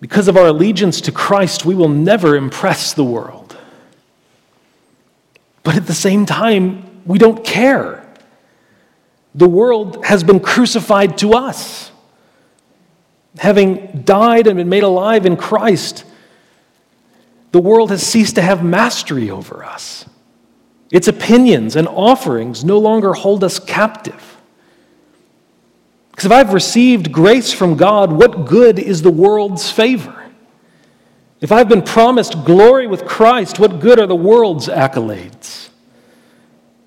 Because 0.00 0.28
of 0.28 0.36
our 0.36 0.46
allegiance 0.46 1.02
to 1.02 1.12
Christ, 1.12 1.64
we 1.64 1.74
will 1.74 1.88
never 1.88 2.34
impress 2.34 2.94
the 2.94 3.04
world. 3.04 3.56
But 5.62 5.76
at 5.76 5.86
the 5.86 5.94
same 5.94 6.24
time, 6.24 7.02
we 7.04 7.18
don't 7.18 7.44
care. 7.44 8.06
The 9.34 9.48
world 9.48 10.04
has 10.04 10.24
been 10.24 10.40
crucified 10.40 11.18
to 11.18 11.34
us. 11.34 11.92
Having 13.38 14.02
died 14.02 14.46
and 14.46 14.56
been 14.56 14.68
made 14.68 14.82
alive 14.82 15.26
in 15.26 15.36
Christ, 15.36 16.04
the 17.52 17.60
world 17.60 17.90
has 17.90 18.04
ceased 18.04 18.36
to 18.36 18.42
have 18.42 18.64
mastery 18.64 19.30
over 19.30 19.64
us. 19.64 20.06
Its 20.90 21.06
opinions 21.08 21.76
and 21.76 21.86
offerings 21.86 22.64
no 22.64 22.78
longer 22.78 23.12
hold 23.12 23.44
us 23.44 23.58
captive. 23.58 24.29
Because 26.20 26.32
if 26.32 26.36
I've 26.36 26.52
received 26.52 27.12
grace 27.12 27.50
from 27.50 27.78
God, 27.78 28.12
what 28.12 28.44
good 28.44 28.78
is 28.78 29.00
the 29.00 29.10
world's 29.10 29.72
favor? 29.72 30.22
If 31.40 31.50
I've 31.50 31.66
been 31.66 31.80
promised 31.80 32.44
glory 32.44 32.86
with 32.86 33.06
Christ, 33.06 33.58
what 33.58 33.80
good 33.80 33.98
are 33.98 34.06
the 34.06 34.14
world's 34.14 34.68
accolades? 34.68 35.70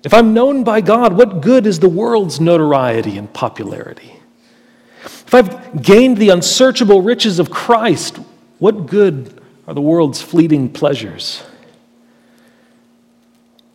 If 0.04 0.14
I'm 0.14 0.34
known 0.34 0.62
by 0.62 0.80
God, 0.82 1.14
what 1.14 1.40
good 1.40 1.66
is 1.66 1.80
the 1.80 1.88
world's 1.88 2.38
notoriety 2.38 3.18
and 3.18 3.32
popularity? 3.32 4.14
If 5.02 5.34
I've 5.34 5.82
gained 5.82 6.18
the 6.18 6.28
unsearchable 6.28 7.02
riches 7.02 7.40
of 7.40 7.50
Christ, 7.50 8.20
what 8.60 8.86
good 8.86 9.42
are 9.66 9.74
the 9.74 9.80
world's 9.80 10.22
fleeting 10.22 10.72
pleasures? 10.72 11.42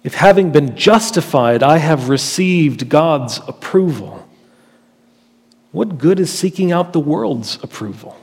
If 0.06 0.14
having 0.14 0.54
been 0.54 0.78
justified, 0.78 1.64
I 1.64 1.80
have 1.80 2.08
received 2.08 2.88
God's 2.88 3.42
approval, 3.46 4.26
what 5.72 5.98
good 5.98 6.20
is 6.20 6.32
seeking 6.32 6.72
out 6.72 6.94
the 6.94 7.00
world's 7.00 7.62
approval? 7.64 8.18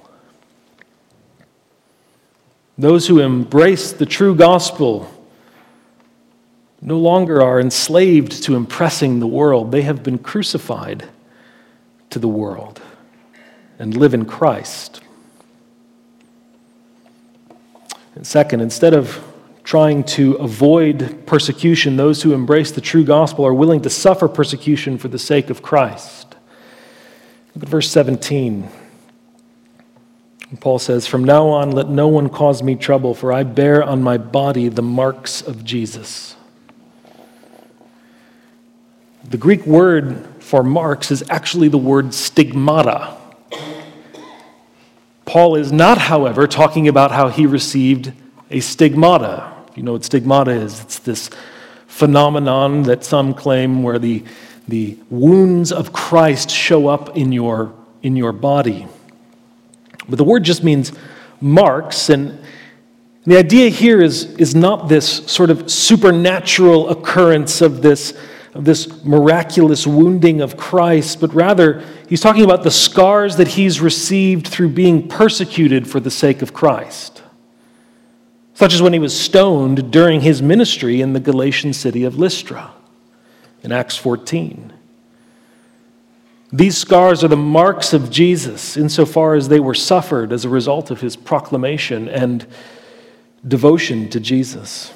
Those 2.79 3.07
who 3.07 3.21
embrace 3.21 3.93
the 3.93 4.07
true 4.07 4.35
gospel 4.35 5.11
no 6.83 6.99
longer 6.99 7.43
are 7.43 7.59
enslaved 7.59 8.43
to 8.45 8.55
impressing 8.55 9.19
the 9.19 9.27
world. 9.27 9.73
They 9.73 9.83
have 9.83 10.03
been 10.03 10.19
crucified 10.19 11.09
to 12.11 12.19
the 12.19 12.29
world 12.29 12.83
and 13.79 13.97
live 13.97 14.13
in 14.13 14.25
Christ. 14.25 15.01
And 18.15 18.27
second, 18.27 18.61
instead 18.61 18.95
of 18.95 19.23
trying 19.63 20.05
to 20.05 20.35
avoid 20.35 21.27
persecution, 21.27 21.97
those 21.97 22.23
who 22.23 22.33
embrace 22.33 22.71
the 22.71 22.81
true 22.81 23.05
gospel 23.05 23.47
are 23.47 23.55
willing 23.55 23.83
to 23.83 23.91
suffer 23.91 24.29
persecution 24.29 24.97
for 24.97 25.09
the 25.09 25.19
sake 25.19 25.51
of 25.51 25.61
Christ. 25.63 26.26
Look 27.57 27.63
at 27.63 27.69
verse 27.71 27.91
17. 27.91 28.69
Paul 30.61 30.79
says, 30.79 31.07
From 31.07 31.25
now 31.25 31.49
on, 31.49 31.71
let 31.71 31.89
no 31.89 32.07
one 32.07 32.29
cause 32.29 32.63
me 32.63 32.77
trouble, 32.77 33.15
for 33.15 33.33
I 33.33 33.45
bear 33.45 33.83
on 33.83 34.03
my 34.03 34.19
body 34.19 34.69
the 34.69 34.83
marks 34.83 35.41
of 35.41 35.65
Jesus. 35.65 36.37
The 39.25 39.39
Greek 39.39 39.65
word 39.65 40.27
for 40.39 40.63
marks 40.63 41.11
is 41.11 41.25
actually 41.31 41.69
the 41.69 41.79
word 41.79 42.13
stigmata. 42.13 43.17
Paul 45.25 45.57
is 45.57 45.73
not, 45.73 45.97
however, 45.97 46.47
talking 46.47 46.89
about 46.89 47.11
how 47.11 47.29
he 47.29 47.47
received 47.47 48.13
a 48.51 48.61
stigmata. 48.61 49.51
You 49.75 49.83
know 49.83 49.93
what 49.93 50.05
stigmata 50.05 50.51
is? 50.51 50.83
It's 50.83 50.99
this 50.99 51.31
phenomenon 51.87 52.83
that 52.83 53.03
some 53.03 53.33
claim 53.33 53.83
where 53.83 53.99
the 53.99 54.25
the 54.69 54.99
wounds 55.11 55.73
of 55.73 55.93
Christ 55.93 56.51
show 56.51 56.89
up 56.89 57.17
in 57.17 57.33
your, 57.33 57.73
in 58.03 58.17
your 58.17 58.33
body. 58.33 58.87
But 60.09 60.17
the 60.19 60.25
word 60.25 60.45
just 60.45 60.65
means 60.65 60.93
marks, 61.41 62.11
and 62.11 62.41
the 63.25 63.37
idea 63.37 63.69
here 63.69 64.01
is, 64.01 64.25
is 64.37 64.55
not 64.55 64.89
this 64.89 65.27
sort 65.27 65.51
of 65.51 65.71
supernatural 65.71 66.89
occurrence 66.91 67.61
of 67.61 67.83
this, 67.83 68.17
of 68.55 68.65
this 68.65 69.05
miraculous 69.05 69.87
wounding 69.87 70.41
of 70.41 70.57
Christ, 70.57 71.21
but 71.21 71.35
rather 71.35 71.85
he's 72.09 72.21
talking 72.21 72.45
about 72.45 72.63
the 72.63 72.71
scars 72.71 73.37
that 73.37 73.49
he's 73.49 73.81
received 73.81 74.49
through 74.49 74.71
being 74.71 75.09
persecuted 75.09 75.89
for 75.89 76.01
the 76.01 76.11
sake 76.11 76.43
of 76.43 76.53
Christ, 76.53 77.23
such 78.55 78.73
as 78.73 78.83
when 78.83 78.93
he 78.93 78.99
was 78.99 79.19
stoned 79.19 79.93
during 79.93 80.23
his 80.23 80.43
ministry 80.43 81.01
in 81.01 81.13
the 81.13 81.21
Galatian 81.21 81.73
city 81.73 82.05
of 82.05 82.19
Lystra 82.19 82.73
in 83.67 83.73
Acts 83.73 83.97
14. 83.97 84.73
These 86.53 86.79
scars 86.79 87.25
are 87.25 87.29
the 87.29 87.37
marks 87.37 87.93
of 87.93 88.13
Jesus 88.13 88.77
insofar 88.77 89.35
as 89.35 89.49
they 89.49 89.59
were 89.59 89.75
suffered 89.75 90.33
as 90.33 90.45
a 90.45 90.49
result 90.49 90.93
of 90.93 91.01
his 91.01 91.17
proclamation 91.17 92.09
and 92.09 92.47
devotion 93.47 94.09
to 94.11 94.21
Jesus. 94.21 94.95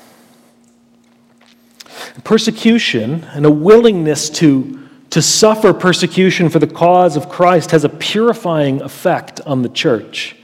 Persecution 2.23 3.25
and 3.33 3.45
a 3.45 3.51
willingness 3.51 4.31
to, 4.31 4.89
to 5.11 5.21
suffer 5.21 5.75
persecution 5.75 6.49
for 6.49 6.61
the 6.61 6.69
cause 6.69 7.17
of 7.17 7.29
Christ 7.29 7.73
has 7.73 7.83
a 7.83 7.89
purifying 7.89 8.81
effect 8.83 9.41
on 9.41 9.63
the 9.63 9.69
church. 9.69 10.37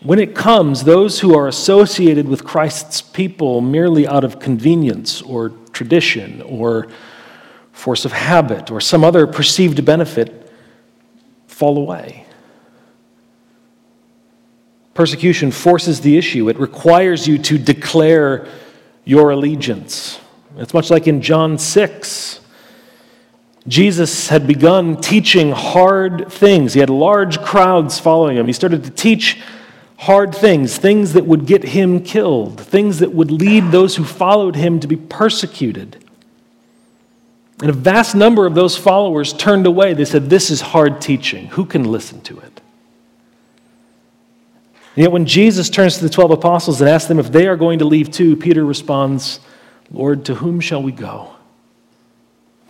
When 0.00 0.18
it 0.18 0.34
comes, 0.34 0.82
those 0.82 1.20
who 1.20 1.38
are 1.38 1.46
associated 1.46 2.26
with 2.26 2.42
Christ's 2.42 3.00
people 3.00 3.60
merely 3.60 4.08
out 4.08 4.24
of 4.24 4.40
convenience 4.40 5.22
or 5.22 5.52
tradition 5.72 6.42
or 6.42 6.88
force 7.72 8.04
of 8.04 8.12
habit, 8.12 8.70
or 8.70 8.80
some 8.80 9.02
other 9.02 9.26
perceived 9.26 9.84
benefit 9.84 10.52
fall 11.46 11.78
away. 11.78 12.26
Persecution 14.94 15.50
forces 15.50 16.02
the 16.02 16.18
issue, 16.18 16.50
it 16.50 16.58
requires 16.58 17.26
you 17.26 17.38
to 17.38 17.56
declare 17.56 18.46
your 19.04 19.30
allegiance. 19.30 20.20
It's 20.58 20.74
much 20.74 20.90
like 20.90 21.08
in 21.08 21.22
John 21.22 21.56
6. 21.56 22.40
Jesus 23.66 24.28
had 24.28 24.46
begun 24.46 25.00
teaching 25.00 25.52
hard 25.52 26.30
things. 26.30 26.74
He 26.74 26.80
had 26.80 26.90
large 26.90 27.40
crowds 27.40 27.98
following 27.98 28.36
him. 28.36 28.46
He 28.46 28.52
started 28.52 28.84
to 28.84 28.90
teach 28.90 29.40
hard 30.02 30.34
things, 30.34 30.76
things 30.78 31.12
that 31.12 31.24
would 31.24 31.46
get 31.46 31.62
him 31.62 32.02
killed, 32.02 32.60
things 32.60 32.98
that 32.98 33.12
would 33.12 33.30
lead 33.30 33.70
those 33.70 33.94
who 33.94 34.02
followed 34.02 34.56
him 34.56 34.80
to 34.80 34.88
be 34.88 34.96
persecuted. 34.96 35.96
And 37.60 37.70
a 37.70 37.72
vast 37.72 38.16
number 38.16 38.44
of 38.44 38.56
those 38.56 38.76
followers 38.76 39.32
turned 39.32 39.64
away. 39.64 39.94
They 39.94 40.04
said, 40.04 40.28
This 40.28 40.50
is 40.50 40.60
hard 40.60 41.00
teaching. 41.00 41.46
Who 41.48 41.64
can 41.64 41.84
listen 41.84 42.20
to 42.22 42.40
it? 42.40 42.60
And 44.96 45.04
yet, 45.04 45.12
when 45.12 45.24
Jesus 45.24 45.70
turns 45.70 45.98
to 45.98 46.02
the 46.02 46.10
12 46.10 46.32
apostles 46.32 46.80
and 46.80 46.90
asks 46.90 47.06
them 47.06 47.20
if 47.20 47.30
they 47.30 47.46
are 47.46 47.56
going 47.56 47.78
to 47.78 47.84
leave 47.84 48.10
too, 48.10 48.34
Peter 48.34 48.64
responds, 48.64 49.38
Lord, 49.92 50.24
to 50.24 50.34
whom 50.34 50.58
shall 50.58 50.82
we 50.82 50.90
go? 50.90 51.32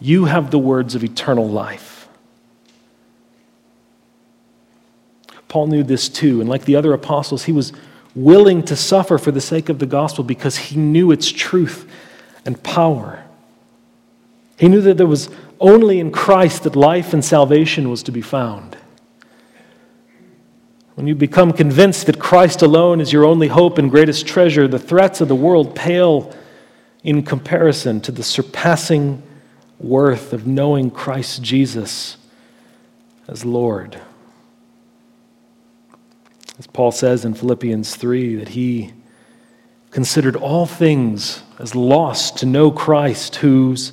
You 0.00 0.26
have 0.26 0.50
the 0.50 0.58
words 0.58 0.94
of 0.94 1.02
eternal 1.02 1.48
life. 1.48 1.91
Paul 5.52 5.66
knew 5.66 5.82
this 5.82 6.08
too, 6.08 6.40
and 6.40 6.48
like 6.48 6.64
the 6.64 6.76
other 6.76 6.94
apostles, 6.94 7.44
he 7.44 7.52
was 7.52 7.74
willing 8.14 8.62
to 8.62 8.74
suffer 8.74 9.18
for 9.18 9.30
the 9.30 9.40
sake 9.42 9.68
of 9.68 9.80
the 9.80 9.84
gospel 9.84 10.24
because 10.24 10.56
he 10.56 10.76
knew 10.78 11.10
its 11.10 11.30
truth 11.30 11.86
and 12.46 12.62
power. 12.62 13.22
He 14.58 14.68
knew 14.68 14.80
that 14.80 14.96
there 14.96 15.06
was 15.06 15.28
only 15.60 16.00
in 16.00 16.10
Christ 16.10 16.62
that 16.62 16.74
life 16.74 17.12
and 17.12 17.22
salvation 17.22 17.90
was 17.90 18.02
to 18.04 18.12
be 18.12 18.22
found. 18.22 18.78
When 20.94 21.06
you 21.06 21.14
become 21.14 21.52
convinced 21.52 22.06
that 22.06 22.18
Christ 22.18 22.62
alone 22.62 22.98
is 22.98 23.12
your 23.12 23.26
only 23.26 23.48
hope 23.48 23.76
and 23.76 23.90
greatest 23.90 24.26
treasure, 24.26 24.66
the 24.66 24.78
threats 24.78 25.20
of 25.20 25.28
the 25.28 25.34
world 25.34 25.74
pale 25.74 26.34
in 27.04 27.24
comparison 27.24 28.00
to 28.00 28.10
the 28.10 28.22
surpassing 28.22 29.22
worth 29.78 30.32
of 30.32 30.46
knowing 30.46 30.90
Christ 30.90 31.42
Jesus 31.42 32.16
as 33.28 33.44
Lord. 33.44 34.00
As 36.62 36.68
Paul 36.68 36.92
says 36.92 37.24
in 37.24 37.34
Philippians 37.34 37.96
3, 37.96 38.36
that 38.36 38.50
he 38.50 38.92
considered 39.90 40.36
all 40.36 40.64
things 40.64 41.42
as 41.58 41.74
lost 41.74 42.36
to 42.36 42.46
know 42.46 42.70
Christ, 42.70 43.34
whose 43.34 43.92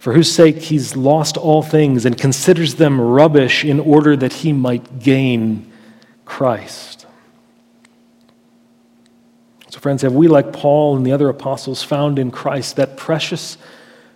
for 0.00 0.12
whose 0.12 0.32
sake 0.32 0.56
he's 0.56 0.96
lost 0.96 1.36
all 1.36 1.62
things 1.62 2.04
and 2.04 2.18
considers 2.18 2.74
them 2.74 3.00
rubbish 3.00 3.64
in 3.64 3.78
order 3.78 4.16
that 4.16 4.32
he 4.32 4.52
might 4.52 4.98
gain 4.98 5.70
Christ. 6.24 7.06
So, 9.68 9.78
friends, 9.78 10.02
have 10.02 10.14
we, 10.14 10.26
like 10.26 10.52
Paul 10.52 10.96
and 10.96 11.06
the 11.06 11.12
other 11.12 11.28
apostles, 11.28 11.84
found 11.84 12.18
in 12.18 12.32
Christ 12.32 12.74
that 12.74 12.96
precious 12.96 13.56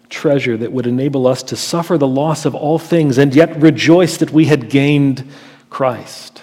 treasure 0.08 0.56
that 0.56 0.72
would 0.72 0.88
enable 0.88 1.28
us 1.28 1.44
to 1.44 1.54
suffer 1.54 1.96
the 1.96 2.08
loss 2.08 2.44
of 2.44 2.56
all 2.56 2.80
things 2.80 3.18
and 3.18 3.32
yet 3.32 3.56
rejoice 3.62 4.16
that 4.16 4.32
we 4.32 4.46
had 4.46 4.68
gained 4.68 5.30
Christ? 5.70 6.42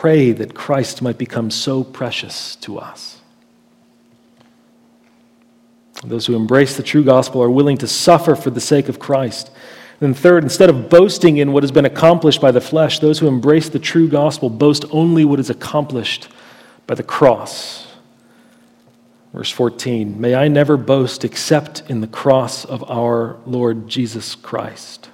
Pray 0.00 0.32
that 0.32 0.54
Christ 0.54 1.02
might 1.02 1.18
become 1.18 1.50
so 1.50 1.84
precious 1.84 2.56
to 2.56 2.78
us. 2.78 3.20
Those 6.02 6.24
who 6.24 6.34
embrace 6.34 6.74
the 6.74 6.82
true 6.82 7.04
gospel 7.04 7.42
are 7.42 7.50
willing 7.50 7.76
to 7.76 7.86
suffer 7.86 8.34
for 8.34 8.48
the 8.48 8.62
sake 8.62 8.88
of 8.88 8.98
Christ. 8.98 9.50
And 10.00 10.16
third, 10.16 10.42
instead 10.42 10.70
of 10.70 10.88
boasting 10.88 11.36
in 11.36 11.52
what 11.52 11.64
has 11.64 11.70
been 11.70 11.84
accomplished 11.84 12.40
by 12.40 12.50
the 12.50 12.62
flesh, 12.62 13.00
those 13.00 13.18
who 13.18 13.28
embrace 13.28 13.68
the 13.68 13.78
true 13.78 14.08
gospel 14.08 14.48
boast 14.48 14.86
only 14.90 15.26
what 15.26 15.38
is 15.38 15.50
accomplished 15.50 16.28
by 16.86 16.94
the 16.94 17.02
cross. 17.02 17.86
Verse 19.34 19.50
14 19.50 20.18
May 20.18 20.34
I 20.34 20.48
never 20.48 20.78
boast 20.78 21.26
except 21.26 21.82
in 21.90 22.00
the 22.00 22.06
cross 22.06 22.64
of 22.64 22.82
our 22.90 23.36
Lord 23.44 23.86
Jesus 23.86 24.34
Christ. 24.34 25.10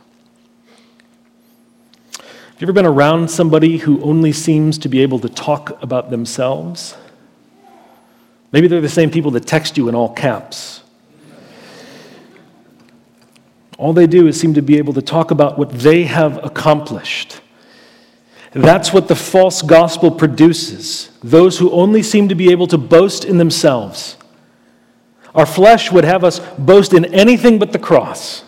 Have 2.57 2.63
you 2.63 2.69
ever 2.69 2.73
been 2.73 2.87
around 2.87 3.31
somebody 3.31 3.77
who 3.77 4.01
only 4.01 4.33
seems 4.33 4.79
to 4.79 4.89
be 4.89 5.03
able 5.03 5.19
to 5.19 5.29
talk 5.29 5.77
about 5.83 6.09
themselves? 6.09 6.97
Maybe 8.51 8.67
they're 8.67 8.81
the 8.81 8.89
same 8.89 9.11
people 9.11 9.31
that 9.33 9.47
text 9.47 9.77
you 9.77 9.91
in 9.91 9.95
all 9.95 10.15
caps. 10.15 10.83
All 13.77 13.93
they 13.93 14.07
do 14.07 14.27
is 14.27 14.41
seem 14.41 14.55
to 14.55 14.63
be 14.63 14.79
able 14.79 14.95
to 14.95 15.03
talk 15.03 15.31
about 15.31 15.59
what 15.59 15.69
they 15.69 16.05
have 16.05 16.43
accomplished. 16.43 17.43
That's 18.53 18.91
what 18.91 19.09
the 19.09 19.17
false 19.17 19.61
gospel 19.61 20.11
produces 20.11 21.11
those 21.23 21.59
who 21.59 21.71
only 21.73 22.03
seem 22.03 22.31
to 22.31 22.35
be 22.35 22.51
able 22.53 22.69
to 22.69 22.79
boast 22.79 23.27
in 23.27 23.37
themselves. 23.37 24.17
Our 25.35 25.45
flesh 25.45 25.93
would 25.93 26.05
have 26.05 26.25
us 26.25 26.39
boast 26.57 26.95
in 26.95 27.05
anything 27.05 27.59
but 27.59 27.73
the 27.73 27.79
cross, 27.79 28.45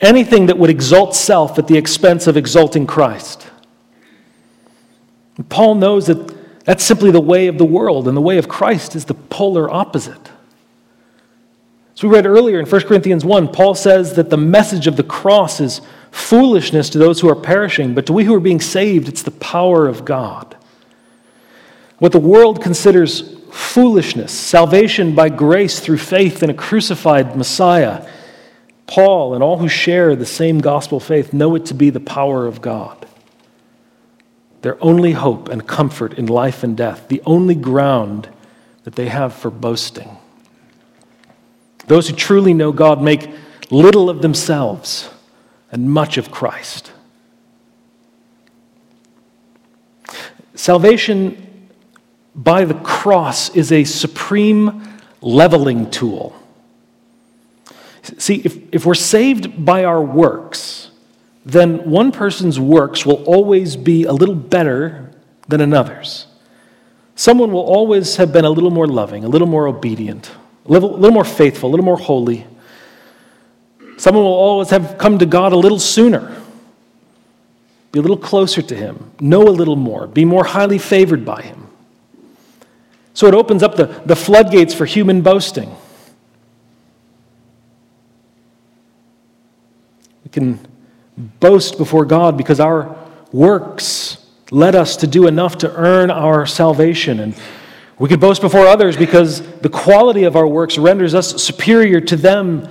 anything 0.00 0.46
that 0.46 0.58
would 0.58 0.70
exalt 0.70 1.14
self 1.14 1.58
at 1.58 1.66
the 1.66 1.76
expense 1.76 2.26
of 2.26 2.36
exalting 2.36 2.86
Christ. 2.86 3.46
Paul 5.48 5.74
knows 5.76 6.06
that 6.06 6.64
that's 6.64 6.84
simply 6.84 7.10
the 7.10 7.20
way 7.20 7.46
of 7.46 7.58
the 7.58 7.64
world, 7.64 8.08
and 8.08 8.16
the 8.16 8.22
way 8.22 8.38
of 8.38 8.48
Christ 8.48 8.96
is 8.96 9.04
the 9.04 9.14
polar 9.14 9.70
opposite. 9.70 10.30
As 11.94 12.02
we 12.02 12.08
read 12.08 12.26
earlier 12.26 12.58
in 12.58 12.66
1 12.66 12.80
Corinthians 12.82 13.24
1, 13.24 13.48
Paul 13.48 13.74
says 13.74 14.16
that 14.16 14.30
the 14.30 14.36
message 14.36 14.86
of 14.86 14.96
the 14.96 15.02
cross 15.02 15.60
is 15.60 15.80
foolishness 16.10 16.90
to 16.90 16.98
those 16.98 17.20
who 17.20 17.28
are 17.28 17.36
perishing, 17.36 17.94
but 17.94 18.06
to 18.06 18.12
we 18.12 18.24
who 18.24 18.34
are 18.34 18.40
being 18.40 18.60
saved, 18.60 19.08
it's 19.08 19.22
the 19.22 19.30
power 19.30 19.86
of 19.86 20.04
God. 20.04 20.56
What 21.98 22.12
the 22.12 22.18
world 22.18 22.62
considers 22.62 23.36
foolishness, 23.52 24.32
salvation 24.32 25.14
by 25.14 25.28
grace 25.28 25.78
through 25.78 25.98
faith 25.98 26.42
in 26.42 26.50
a 26.50 26.54
crucified 26.54 27.36
Messiah, 27.36 28.08
Paul 28.86 29.34
and 29.34 29.42
all 29.42 29.58
who 29.58 29.68
share 29.68 30.14
the 30.14 30.26
same 30.26 30.60
gospel 30.60 31.00
faith 31.00 31.32
know 31.32 31.54
it 31.54 31.66
to 31.66 31.74
be 31.74 31.90
the 31.90 32.00
power 32.00 32.46
of 32.46 32.60
God 32.60 33.04
their 34.64 34.82
only 34.82 35.12
hope 35.12 35.50
and 35.50 35.66
comfort 35.66 36.14
in 36.14 36.24
life 36.24 36.64
and 36.64 36.74
death, 36.74 37.08
the 37.08 37.20
only 37.26 37.54
ground 37.54 38.30
that 38.84 38.94
they 38.94 39.08
have 39.08 39.34
for 39.34 39.50
boasting. 39.50 40.16
Those 41.86 42.08
who 42.08 42.16
truly 42.16 42.54
know 42.54 42.72
God 42.72 43.02
make 43.02 43.28
little 43.70 44.08
of 44.08 44.22
themselves 44.22 45.10
and 45.70 45.90
much 45.90 46.16
of 46.16 46.30
Christ. 46.30 46.92
Salvation 50.54 51.68
by 52.34 52.64
the 52.64 52.72
cross 52.72 53.54
is 53.54 53.70
a 53.70 53.84
supreme 53.84 54.82
leveling 55.20 55.90
tool. 55.90 56.34
See, 58.24 58.36
if, 58.36 58.56
if 58.72 58.86
we're 58.86 58.94
saved 58.94 59.66
by 59.66 59.84
our 59.84 60.00
works, 60.02 60.90
then 61.44 61.90
one 61.90 62.10
person's 62.10 62.58
works 62.58 63.04
will 63.04 63.22
always 63.24 63.76
be 63.76 64.04
a 64.04 64.14
little 64.14 64.34
better 64.34 65.10
than 65.46 65.60
another's. 65.60 66.26
Someone 67.16 67.52
will 67.52 67.66
always 67.66 68.16
have 68.16 68.32
been 68.32 68.46
a 68.46 68.50
little 68.50 68.70
more 68.70 68.86
loving, 68.86 69.24
a 69.24 69.28
little 69.28 69.46
more 69.46 69.66
obedient, 69.66 70.30
a 70.64 70.72
little, 70.72 70.94
a 70.94 70.96
little 70.96 71.12
more 71.12 71.26
faithful, 71.26 71.68
a 71.68 71.72
little 71.72 71.84
more 71.84 71.98
holy. 71.98 72.46
Someone 73.98 74.24
will 74.24 74.32
always 74.32 74.70
have 74.70 74.96
come 74.96 75.18
to 75.18 75.26
God 75.26 75.52
a 75.52 75.56
little 75.56 75.78
sooner, 75.78 76.34
be 77.92 77.98
a 77.98 78.02
little 78.02 78.16
closer 78.16 78.62
to 78.62 78.74
Him, 78.74 79.10
know 79.20 79.42
a 79.42 79.52
little 79.52 79.76
more, 79.76 80.06
be 80.06 80.24
more 80.24 80.44
highly 80.44 80.78
favored 80.78 81.26
by 81.26 81.42
Him. 81.42 81.68
So 83.12 83.26
it 83.26 83.34
opens 83.34 83.62
up 83.62 83.76
the, 83.76 83.84
the 84.06 84.16
floodgates 84.16 84.72
for 84.72 84.86
human 84.86 85.20
boasting. 85.20 85.76
Can 90.34 90.58
boast 91.16 91.78
before 91.78 92.04
God 92.04 92.36
because 92.36 92.58
our 92.60 92.96
works 93.32 94.18
led 94.50 94.74
us 94.74 94.96
to 94.96 95.06
do 95.06 95.26
enough 95.26 95.58
to 95.58 95.72
earn 95.74 96.10
our 96.10 96.44
salvation. 96.44 97.20
And 97.20 97.34
we 97.98 98.08
can 98.08 98.18
boast 98.18 98.40
before 98.40 98.66
others 98.66 98.96
because 98.96 99.42
the 99.60 99.68
quality 99.68 100.24
of 100.24 100.34
our 100.34 100.46
works 100.46 100.76
renders 100.76 101.14
us 101.14 101.40
superior 101.42 102.00
to 102.00 102.16
them 102.16 102.68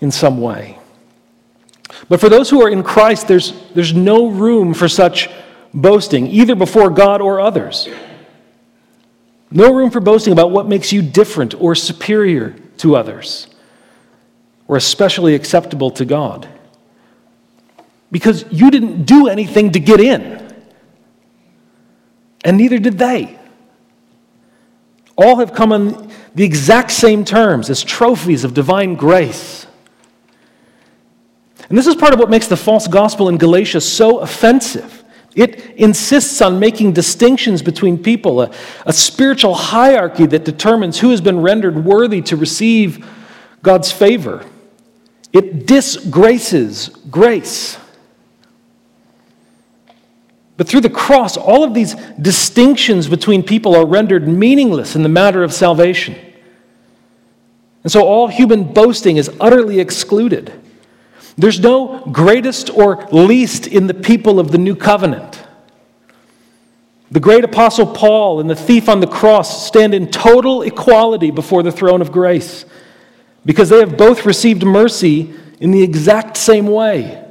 in 0.00 0.10
some 0.10 0.40
way. 0.40 0.78
But 2.08 2.20
for 2.20 2.28
those 2.28 2.48
who 2.50 2.62
are 2.62 2.70
in 2.70 2.82
Christ, 2.82 3.28
there's, 3.28 3.52
there's 3.74 3.92
no 3.92 4.28
room 4.28 4.74
for 4.74 4.88
such 4.88 5.28
boasting, 5.74 6.26
either 6.26 6.54
before 6.54 6.88
God 6.88 7.20
or 7.20 7.40
others. 7.40 7.88
No 9.50 9.72
room 9.74 9.90
for 9.90 10.00
boasting 10.00 10.32
about 10.32 10.50
what 10.50 10.66
makes 10.66 10.92
you 10.92 11.02
different 11.02 11.54
or 11.60 11.74
superior 11.74 12.56
to 12.78 12.96
others, 12.96 13.46
or 14.66 14.76
especially 14.76 15.34
acceptable 15.34 15.90
to 15.92 16.04
God. 16.04 16.48
Because 18.10 18.44
you 18.50 18.70
didn't 18.70 19.04
do 19.04 19.28
anything 19.28 19.72
to 19.72 19.80
get 19.80 20.00
in, 20.00 20.54
and 22.44 22.56
neither 22.56 22.78
did 22.78 22.98
they. 22.98 23.38
All 25.16 25.36
have 25.36 25.52
come 25.52 25.72
on 25.72 26.10
the 26.34 26.44
exact 26.44 26.90
same 26.90 27.24
terms 27.24 27.70
as 27.70 27.82
trophies 27.82 28.44
of 28.44 28.52
divine 28.52 28.94
grace. 28.94 29.66
And 31.68 31.78
this 31.78 31.86
is 31.86 31.94
part 31.94 32.12
of 32.12 32.18
what 32.18 32.30
makes 32.30 32.48
the 32.48 32.56
false 32.56 32.86
gospel 32.86 33.28
in 33.28 33.38
Galatia 33.38 33.80
so 33.80 34.18
offensive. 34.18 35.04
It 35.34 35.74
insists 35.76 36.40
on 36.40 36.58
making 36.60 36.92
distinctions 36.92 37.62
between 37.62 38.00
people, 38.02 38.42
a, 38.42 38.52
a, 38.86 38.92
spiritual 38.92 39.54
hierarchy 39.54 40.26
that 40.26 40.44
determines 40.44 41.00
who 41.00 41.10
has 41.10 41.20
been 41.20 41.40
rendered 41.40 41.84
worthy 41.84 42.22
to 42.22 42.36
receive 42.36 43.04
God's 43.62 43.90
favor. 43.90 44.44
It 45.32 45.66
disgraces 45.66 46.88
grace. 47.10 47.78
But 50.56 50.68
through 50.68 50.82
the 50.82 50.90
cross, 50.90 51.36
all 51.36 51.64
of 51.64 51.74
these 51.74 51.94
distinctions 52.20 53.08
between 53.08 53.42
people 53.42 53.74
are 53.74 53.86
rendered 53.86 54.28
meaningless 54.28 54.94
in 54.94 55.02
the 55.02 55.08
matter 55.08 55.42
of 55.42 55.52
salvation. 55.52 56.16
And 57.82 57.90
so 57.90 58.06
all 58.06 58.28
human 58.28 58.72
boasting 58.72 59.16
is 59.16 59.30
utterly 59.40 59.80
excluded. 59.80 60.52
There's 61.36 61.58
no 61.58 61.98
greatest 62.12 62.70
or 62.70 63.06
least 63.10 63.66
in 63.66 63.88
the 63.88 63.94
people 63.94 64.38
of 64.38 64.52
the 64.52 64.58
new 64.58 64.76
covenant. 64.76 65.42
The 67.10 67.20
great 67.20 67.44
apostle 67.44 67.86
Paul 67.86 68.40
and 68.40 68.48
the 68.48 68.56
thief 68.56 68.88
on 68.88 69.00
the 69.00 69.06
cross 69.06 69.66
stand 69.66 69.92
in 69.92 70.10
total 70.10 70.62
equality 70.62 71.30
before 71.30 71.62
the 71.62 71.72
throne 71.72 72.00
of 72.00 72.12
grace 72.12 72.64
because 73.44 73.68
they 73.68 73.80
have 73.80 73.96
both 73.96 74.24
received 74.24 74.64
mercy 74.64 75.34
in 75.60 75.70
the 75.70 75.82
exact 75.82 76.36
same 76.36 76.66
way 76.66 77.23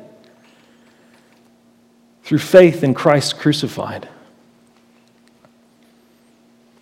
through 2.34 2.40
faith 2.40 2.84
in 2.84 2.96
Christ 2.96 3.38
crucified. 3.38 4.10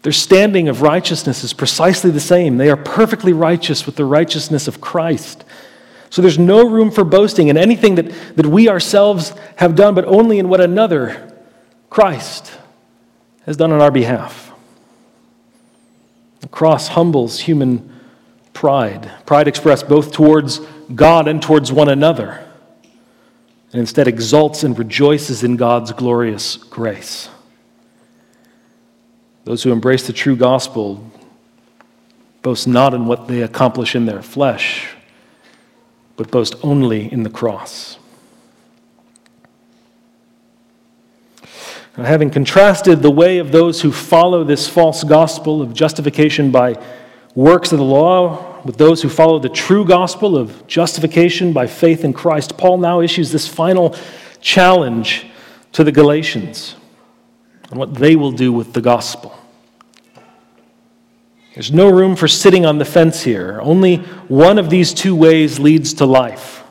Their 0.01 0.13
standing 0.13 0.69
of 0.69 0.81
righteousness 0.81 1.43
is 1.43 1.51
precisely 1.51 2.09
the 2.09 2.21
same. 2.21 2.55
They 2.55 2.69
are 2.69 2.77
perfectly 2.77 3.33
righteous 3.33 3.85
with 3.85 3.97
the 3.97 4.05
righteousness 4.05 4.69
of 4.69 4.79
Christ. 4.79 5.43
So 6.09 6.21
there's 6.21 6.39
no 6.39 6.69
room 6.69 6.89
for 6.89 7.03
boasting 7.03 7.49
in 7.49 7.57
anything 7.57 7.95
that, 7.95 8.37
that 8.37 8.45
we 8.45 8.69
ourselves 8.69 9.33
have 9.57 9.75
done, 9.75 9.93
but 9.93 10.05
only 10.05 10.39
in 10.39 10.47
what 10.47 10.61
another, 10.61 11.37
Christ, 11.89 12.57
has 13.45 13.57
done 13.57 13.73
on 13.73 13.81
our 13.81 13.91
behalf. 13.91 14.53
The 16.39 16.47
cross 16.47 16.87
humbles 16.87 17.41
human 17.41 17.93
pride, 18.53 19.11
pride 19.25 19.49
expressed 19.49 19.89
both 19.89 20.13
towards 20.13 20.59
God 20.95 21.27
and 21.27 21.43
towards 21.43 21.73
one 21.73 21.89
another, 21.89 22.47
and 23.71 23.79
instead 23.79 24.07
exalts 24.07 24.63
and 24.63 24.77
rejoices 24.77 25.43
in 25.43 25.55
God's 25.55 25.91
glorious 25.93 26.57
grace. 26.57 27.29
Those 29.45 29.63
who 29.63 29.71
embrace 29.71 30.05
the 30.05 30.13
true 30.13 30.35
gospel 30.35 31.09
boast 32.41 32.67
not 32.67 32.93
in 32.93 33.05
what 33.05 33.27
they 33.27 33.41
accomplish 33.41 33.95
in 33.95 34.05
their 34.05 34.21
flesh 34.21 34.95
but 36.21 36.29
boast 36.29 36.53
only 36.61 37.11
in 37.11 37.23
the 37.23 37.29
cross. 37.31 37.97
Now, 41.97 42.03
having 42.03 42.29
contrasted 42.29 43.01
the 43.01 43.09
way 43.09 43.39
of 43.39 43.51
those 43.51 43.81
who 43.81 43.91
follow 43.91 44.43
this 44.43 44.67
false 44.67 45.03
gospel 45.03 45.63
of 45.63 45.73
justification 45.73 46.51
by 46.51 46.79
works 47.33 47.71
of 47.71 47.79
the 47.79 47.83
law 47.83 48.50
with 48.63 48.77
those 48.77 49.01
who 49.01 49.09
follow 49.09 49.39
the 49.39 49.49
true 49.49 49.85
gospel 49.85 50.37
of 50.37 50.65
justification 50.67 51.53
by 51.53 51.67
faith 51.67 52.03
in 52.03 52.13
Christ, 52.13 52.57
Paul 52.57 52.77
now 52.77 53.01
issues 53.01 53.31
this 53.31 53.47
final 53.47 53.95
challenge 54.39 55.25
to 55.73 55.83
the 55.83 55.91
Galatians 55.91 56.75
on 57.71 57.77
what 57.77 57.93
they 57.93 58.15
will 58.15 58.31
do 58.31 58.51
with 58.51 58.73
the 58.73 58.81
gospel. 58.81 59.37
There's 61.53 61.71
no 61.71 61.89
room 61.89 62.15
for 62.15 62.27
sitting 62.27 62.65
on 62.65 62.77
the 62.77 62.85
fence 62.85 63.23
here. 63.23 63.59
Only 63.61 63.97
one 64.27 64.57
of 64.57 64.69
these 64.69 64.93
two 64.93 65.15
ways 65.15 65.59
leads 65.59 65.93
to 65.95 66.05
life, 66.05 66.63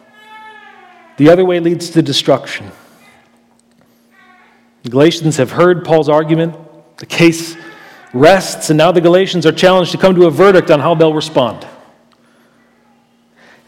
the 1.16 1.28
other 1.28 1.44
way 1.44 1.60
leads 1.60 1.90
to 1.90 2.02
destruction. 2.02 2.70
The 4.82 4.88
Galatians 4.88 5.36
have 5.36 5.50
heard 5.50 5.84
Paul's 5.84 6.08
argument. 6.08 6.56
The 6.96 7.06
case 7.06 7.56
rests, 8.14 8.70
and 8.70 8.78
now 8.78 8.92
the 8.92 9.00
Galatians 9.00 9.44
are 9.44 9.52
challenged 9.52 9.92
to 9.92 9.98
come 9.98 10.14
to 10.14 10.26
a 10.26 10.30
verdict 10.30 10.70
on 10.70 10.80
how 10.80 10.94
they'll 10.94 11.14
respond. 11.14 11.66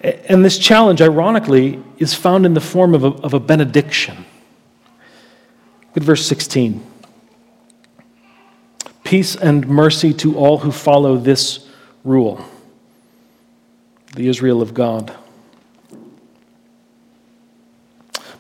And 0.03 0.45
this 0.45 0.59
challenge, 0.59 1.01
ironically, 1.01 1.83
is 1.99 2.13
found 2.13 2.45
in 2.45 2.55
the 2.55 2.61
form 2.61 2.95
of 2.95 3.05
a, 3.05 3.09
of 3.09 3.35
a 3.35 3.41
benediction. 3.41 4.17
Look 5.89 5.99
at 5.99 6.03
verse 6.03 6.27
16. 6.27 6.85
Peace 9.05 9.37
and 9.37 9.69
mercy 9.69 10.13
to 10.15 10.37
all 10.37 10.59
who 10.59 10.73
follow 10.73 11.17
this 11.17 11.69
rule, 12.03 12.45
the 14.15 14.27
Israel 14.27 14.61
of 14.61 14.75
God. 14.75 15.15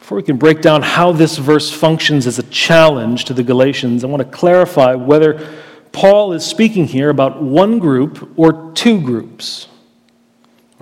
Before 0.01 0.16
we 0.16 0.22
can 0.25 0.37
break 0.37 0.62
down 0.62 0.83
how 0.83 1.12
this 1.12 1.38
verse 1.38 1.70
functions 1.70 2.27
as 2.27 2.38
a 2.38 2.42
challenge 2.44 3.25
to 3.27 3.35
the 3.35 3.44
Galatians, 3.44 4.03
I 4.03 4.09
want 4.09 4.22
to 4.22 4.37
clarify 4.37 4.94
whether 4.94 5.48
Paul 5.92 6.33
is 6.33 6.44
speaking 6.44 6.87
here 6.87 7.11
about 7.11 7.40
one 7.40 7.79
group 7.79 8.33
or 8.37 8.72
two 8.72 9.01
groups. 9.01 9.68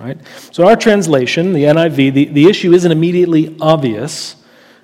Right? 0.01 0.17
So, 0.51 0.67
our 0.67 0.75
translation, 0.75 1.53
the 1.53 1.65
NIV, 1.65 2.13
the, 2.13 2.25
the 2.25 2.45
issue 2.49 2.73
isn't 2.73 2.91
immediately 2.91 3.55
obvious. 3.61 4.35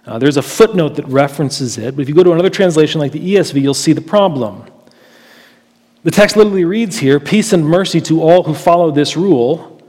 Uh, 0.05 0.19
there's 0.19 0.37
a 0.37 0.43
footnote 0.43 0.95
that 0.95 1.07
references 1.07 1.79
it, 1.79 1.95
but 1.95 2.03
if 2.03 2.09
you 2.09 2.13
go 2.13 2.23
to 2.23 2.33
another 2.33 2.51
translation 2.51 3.01
like 3.01 3.11
the 3.11 3.33
ESV, 3.33 3.59
you'll 3.59 3.73
see 3.73 3.93
the 3.93 4.01
problem. 4.01 4.63
The 6.03 6.11
text 6.11 6.37
literally 6.37 6.65
reads 6.65 6.99
here 6.99 7.19
peace 7.19 7.51
and 7.51 7.65
mercy 7.65 7.99
to 8.01 8.21
all 8.21 8.43
who 8.43 8.53
follow 8.53 8.91
this 8.91 9.17
rule 9.17 9.81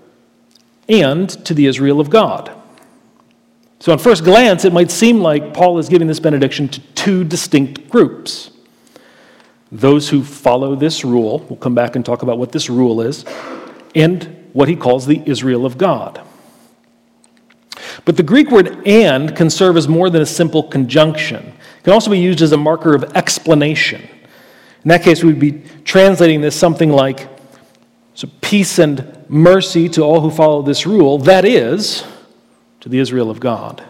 and 0.88 1.28
to 1.44 1.52
the 1.52 1.66
Israel 1.66 2.00
of 2.00 2.08
God. 2.08 2.50
So, 3.80 3.92
on 3.92 3.98
first 3.98 4.24
glance, 4.24 4.64
it 4.64 4.72
might 4.72 4.90
seem 4.90 5.20
like 5.20 5.52
Paul 5.52 5.78
is 5.78 5.90
giving 5.90 6.08
this 6.08 6.20
benediction 6.20 6.68
to 6.70 6.80
two 6.94 7.22
distinct 7.22 7.90
groups 7.90 8.50
those 9.70 10.08
who 10.08 10.24
follow 10.24 10.74
this 10.74 11.04
rule, 11.04 11.40
we'll 11.50 11.58
come 11.58 11.74
back 11.74 11.94
and 11.94 12.04
talk 12.04 12.22
about 12.22 12.38
what 12.38 12.52
this 12.52 12.70
rule 12.70 13.02
is, 13.02 13.26
and 13.94 14.37
what 14.52 14.68
he 14.68 14.76
calls 14.76 15.06
the 15.06 15.22
Israel 15.26 15.64
of 15.66 15.78
God. 15.78 16.20
But 18.04 18.16
the 18.16 18.22
Greek 18.22 18.50
word 18.50 18.86
and 18.86 19.34
can 19.36 19.50
serve 19.50 19.76
as 19.76 19.88
more 19.88 20.10
than 20.10 20.22
a 20.22 20.26
simple 20.26 20.62
conjunction. 20.62 21.46
It 21.46 21.84
can 21.84 21.92
also 21.92 22.10
be 22.10 22.18
used 22.18 22.42
as 22.42 22.52
a 22.52 22.56
marker 22.56 22.94
of 22.94 23.04
explanation. 23.16 24.02
In 24.84 24.88
that 24.88 25.02
case, 25.02 25.22
we'd 25.22 25.38
be 25.38 25.62
translating 25.84 26.40
this 26.40 26.56
something 26.56 26.90
like 26.90 27.28
so 28.14 28.28
peace 28.40 28.78
and 28.78 29.24
mercy 29.28 29.88
to 29.90 30.02
all 30.02 30.20
who 30.20 30.30
follow 30.30 30.62
this 30.62 30.86
rule, 30.86 31.18
that 31.18 31.44
is, 31.44 32.04
to 32.80 32.88
the 32.88 32.98
Israel 32.98 33.30
of 33.30 33.40
God. 33.40 33.84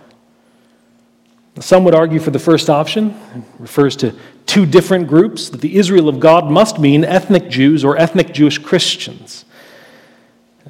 Some 1.60 1.84
would 1.84 1.94
argue 1.94 2.20
for 2.20 2.30
the 2.30 2.38
first 2.38 2.70
option, 2.70 3.10
it 3.34 3.42
refers 3.58 3.96
to 3.96 4.14
two 4.46 4.64
different 4.64 5.08
groups, 5.08 5.48
that 5.50 5.60
the 5.60 5.76
Israel 5.76 6.08
of 6.08 6.20
God 6.20 6.50
must 6.50 6.78
mean 6.78 7.04
ethnic 7.04 7.48
Jews 7.48 7.84
or 7.84 7.96
ethnic 7.98 8.32
Jewish 8.32 8.58
Christians. 8.58 9.44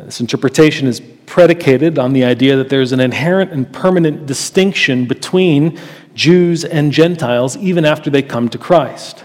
This 0.05 0.21
interpretation 0.21 0.87
is 0.87 1.01
predicated 1.27 1.99
on 1.99 2.13
the 2.13 2.25
idea 2.25 2.57
that 2.57 2.69
there's 2.69 2.93
an 2.93 3.01
inherent 3.01 3.51
and 3.53 3.71
permanent 3.73 4.27
distinction 4.27 5.07
between 5.07 5.79
Jews 6.15 6.65
and 6.65 6.93
Gentiles 6.93 7.57
even 7.57 7.85
after 7.85 8.09
they 8.09 8.23
come 8.23 8.49
to 8.51 8.59
Christ. 8.59 9.25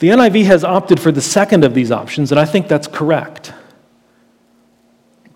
The 0.00 0.08
NIV 0.08 0.44
has 0.46 0.64
opted 0.64 0.98
for 0.98 1.12
the 1.12 1.20
second 1.20 1.62
of 1.62 1.74
these 1.74 1.92
options, 1.92 2.32
and 2.32 2.40
I 2.40 2.44
think 2.44 2.66
that's 2.66 2.88
correct. 2.88 3.52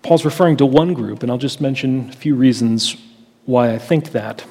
Paul's 0.01 0.25
referring 0.25 0.57
to 0.57 0.65
one 0.65 0.93
group, 0.93 1.23
and 1.23 1.31
I'll 1.31 1.37
just 1.37 1.61
mention 1.61 2.09
a 2.09 2.13
few 2.13 2.35
reasons 2.35 2.97
why 3.45 3.73
I 3.73 3.77
think 3.77 4.11
that. 4.11 4.43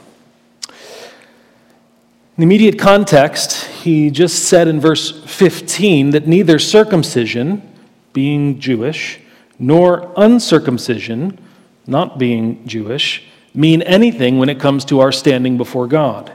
In 0.70 2.38
the 2.38 2.42
immediate 2.44 2.78
context, 2.78 3.64
he 3.66 4.10
just 4.10 4.44
said 4.44 4.68
in 4.68 4.80
verse 4.80 5.22
15 5.26 6.10
that 6.10 6.26
neither 6.26 6.58
circumcision, 6.58 7.73
being 8.14 8.58
Jewish, 8.58 9.20
nor 9.58 10.10
uncircumcision, 10.16 11.38
not 11.86 12.18
being 12.18 12.66
Jewish, 12.66 13.24
mean 13.52 13.82
anything 13.82 14.38
when 14.38 14.48
it 14.48 14.58
comes 14.58 14.86
to 14.86 15.00
our 15.00 15.12
standing 15.12 15.58
before 15.58 15.86
God. 15.86 16.32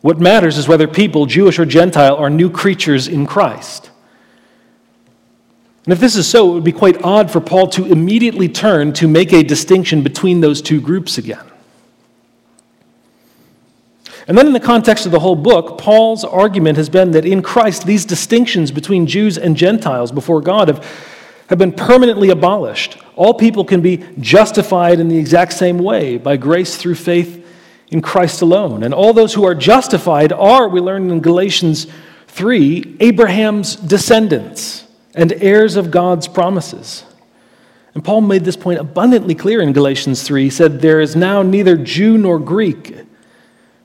What 0.00 0.18
matters 0.18 0.58
is 0.58 0.66
whether 0.66 0.88
people, 0.88 1.26
Jewish 1.26 1.58
or 1.58 1.64
Gentile, 1.64 2.16
are 2.16 2.30
new 2.30 2.50
creatures 2.50 3.06
in 3.06 3.26
Christ. 3.26 3.90
And 5.84 5.92
if 5.92 6.00
this 6.00 6.16
is 6.16 6.28
so, 6.28 6.50
it 6.50 6.54
would 6.54 6.64
be 6.64 6.72
quite 6.72 7.02
odd 7.02 7.30
for 7.30 7.40
Paul 7.40 7.68
to 7.68 7.86
immediately 7.86 8.48
turn 8.48 8.92
to 8.94 9.08
make 9.08 9.32
a 9.32 9.42
distinction 9.42 10.02
between 10.02 10.40
those 10.40 10.60
two 10.60 10.80
groups 10.80 11.16
again. 11.16 11.47
And 14.28 14.36
then, 14.36 14.46
in 14.46 14.52
the 14.52 14.60
context 14.60 15.06
of 15.06 15.12
the 15.12 15.20
whole 15.20 15.34
book, 15.34 15.78
Paul's 15.78 16.22
argument 16.22 16.76
has 16.76 16.90
been 16.90 17.12
that 17.12 17.24
in 17.24 17.40
Christ, 17.40 17.86
these 17.86 18.04
distinctions 18.04 18.70
between 18.70 19.06
Jews 19.06 19.38
and 19.38 19.56
Gentiles 19.56 20.12
before 20.12 20.42
God 20.42 20.68
have, 20.68 20.84
have 21.48 21.58
been 21.58 21.72
permanently 21.72 22.28
abolished. 22.28 22.98
All 23.16 23.32
people 23.32 23.64
can 23.64 23.80
be 23.80 24.04
justified 24.20 25.00
in 25.00 25.08
the 25.08 25.16
exact 25.16 25.54
same 25.54 25.78
way 25.78 26.18
by 26.18 26.36
grace 26.36 26.76
through 26.76 26.96
faith 26.96 27.46
in 27.90 28.02
Christ 28.02 28.42
alone. 28.42 28.82
And 28.82 28.92
all 28.92 29.14
those 29.14 29.32
who 29.32 29.46
are 29.46 29.54
justified 29.54 30.30
are, 30.30 30.68
we 30.68 30.80
learn 30.80 31.10
in 31.10 31.20
Galatians 31.20 31.86
3, 32.26 32.98
Abraham's 33.00 33.76
descendants 33.76 34.86
and 35.14 35.32
heirs 35.32 35.74
of 35.74 35.90
God's 35.90 36.28
promises. 36.28 37.02
And 37.94 38.04
Paul 38.04 38.20
made 38.20 38.44
this 38.44 38.56
point 38.56 38.78
abundantly 38.78 39.34
clear 39.34 39.62
in 39.62 39.72
Galatians 39.72 40.22
3. 40.22 40.44
He 40.44 40.50
said, 40.50 40.82
There 40.82 41.00
is 41.00 41.16
now 41.16 41.42
neither 41.42 41.78
Jew 41.78 42.18
nor 42.18 42.38
Greek, 42.38 42.94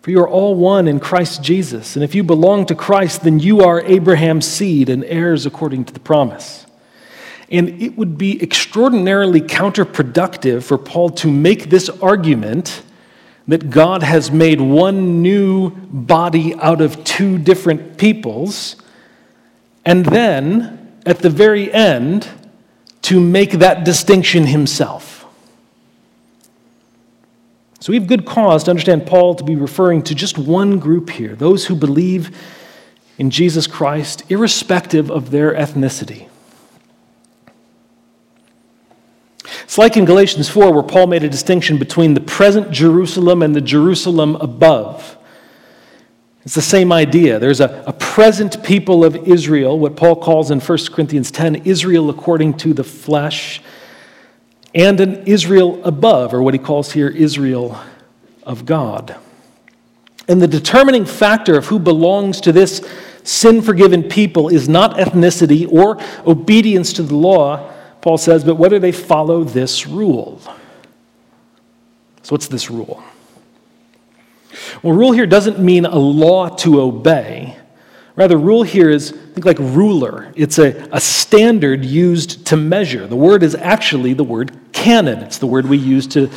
for 0.04 0.12
you 0.12 0.20
are 0.20 0.28
all 0.28 0.54
one 0.54 0.90
in 0.90 1.00
Christ 1.00 1.42
Jesus. 1.42 1.96
And 1.96 2.04
if 2.04 2.14
you 2.14 2.24
belong 2.24 2.66
to 2.66 2.76
Christ, 2.76 3.24
then 3.24 3.40
you 3.40 3.62
are 3.62 3.80
Abraham's 3.80 4.46
seed 4.46 4.90
and 4.90 5.02
heirs 5.06 5.46
according 5.46 5.86
to 5.86 5.94
the 5.94 6.02
promise. 6.02 6.66
And 7.50 7.82
it 7.82 7.98
would 7.98 8.18
be 8.18 8.42
extraordinarily 8.44 9.40
counterproductive 9.40 10.64
for 10.64 10.78
Paul 10.78 11.12
to 11.12 11.32
make 11.32 11.70
this 11.70 11.88
argument 11.88 12.82
that 13.48 13.70
God 13.70 14.04
has 14.04 14.30
made 14.30 14.60
one 14.60 15.22
new 15.22 15.70
body 15.70 16.54
out 16.56 16.82
of 16.82 17.02
two 17.06 17.38
different 17.38 17.98
peoples, 17.98 18.76
and 19.86 20.06
then 20.06 21.00
at 21.06 21.20
the 21.20 21.30
very 21.30 21.72
end 21.72 22.28
to 23.04 23.22
make 23.22 23.52
that 23.52 23.86
distinction 23.86 24.48
himself. 24.48 25.23
So 27.84 27.92
we 27.92 27.98
have 28.00 28.08
good 28.08 28.26
cause 28.26 28.64
to 28.64 28.70
understand 28.70 29.06
Paul 29.06 29.36
to 29.36 29.44
be 29.44 29.58
referring 29.58 30.04
to 30.04 30.16
just 30.16 30.38
one 30.38 30.80
group 30.80 31.10
here 31.10 31.36
those 31.36 31.66
who 31.66 31.76
believe 31.76 32.34
in 33.18 33.30
Jesus 33.30 33.68
Christ, 33.68 34.24
irrespective 34.30 35.12
of 35.12 35.32
their 35.32 35.54
ethnicity. 35.54 36.30
It's 39.64 39.78
like 39.78 39.98
in 39.98 40.06
Galatians 40.06 40.48
4, 40.48 40.72
where 40.72 40.82
Paul 40.82 41.08
made 41.08 41.26
a 41.26 41.30
distinction 41.30 41.78
between 41.78 42.14
the 42.14 42.22
present 42.22 42.72
Jerusalem 42.72 43.42
and 43.42 43.54
the 43.54 43.60
Jerusalem 43.60 44.38
above. 44.38 45.18
It's 46.46 46.56
the 46.56 46.62
same 46.62 46.94
idea. 46.94 47.38
There's 47.38 47.60
a, 47.60 47.84
a 47.86 47.92
present 47.92 48.64
people 48.64 49.04
of 49.04 49.28
Israel, 49.28 49.78
what 49.78 49.98
Paul 49.98 50.16
calls 50.16 50.52
in 50.52 50.62
1 50.62 50.78
Corinthians 50.94 51.32
10 51.32 51.56
Israel 51.66 52.10
according 52.10 52.56
to 52.60 52.74
the 52.74 52.86
flesh, 52.86 53.62
and 54.76 55.00
an 55.00 55.24
Israel 55.26 55.84
above, 55.84 56.34
or 56.34 56.42
what 56.42 56.54
he 56.54 56.60
calls 56.60 56.92
here 56.92 57.08
Israel 57.08 57.80
of 58.44 58.66
God. 58.66 59.16
And 60.28 60.42
the 60.42 60.48
determining 60.48 61.06
factor 61.06 61.58
of 61.58 61.68
who 61.68 61.80
belongs 61.80 62.42
to 62.42 62.52
this 62.52 62.88
sin 63.24 63.62
forgiven 63.62 64.04
people 64.04 64.50
is 64.50 64.68
not 64.70 64.98
ethnicity 64.98 65.72
or 65.72 66.02
obedience 66.26 66.94
to 66.94 67.04
the 67.04 67.16
law, 67.16 67.72
Paul 68.02 68.18
says, 68.18 68.44
but 68.44 68.56
whether 68.56 68.80
they 68.80 68.92
follow 68.92 69.44
this 69.44 69.88
rule. 69.88 70.42
So, 72.24 72.34
what's 72.34 72.48
this 72.48 72.70
rule? 72.70 73.04
Well, 74.82 74.94
rule 74.94 75.12
here 75.12 75.26
doesn't 75.26 75.60
mean 75.60 75.86
a 75.86 75.98
law 75.98 76.50
to 76.58 76.82
obey. 76.82 77.58
Rather, 78.16 78.38
rule 78.38 78.62
here 78.62 78.90
is, 78.90 79.12
think 79.12 79.46
like 79.46 79.58
ruler. 79.60 80.32
It's 80.36 80.60
a, 80.60 80.88
a 80.92 81.00
standard 81.00 81.84
used 81.84 82.46
to 82.48 82.58
measure. 82.58 83.08
The 83.08 83.16
word 83.16 83.42
is 83.42 83.56
actually 83.56 84.14
the 84.14 84.24
word 84.24 84.56
canon. 84.72 85.20
It's 85.20 85.40
the 85.40 85.48
word 85.48 85.66
we 85.66 85.78
use 85.78 86.06
to, 86.08 86.30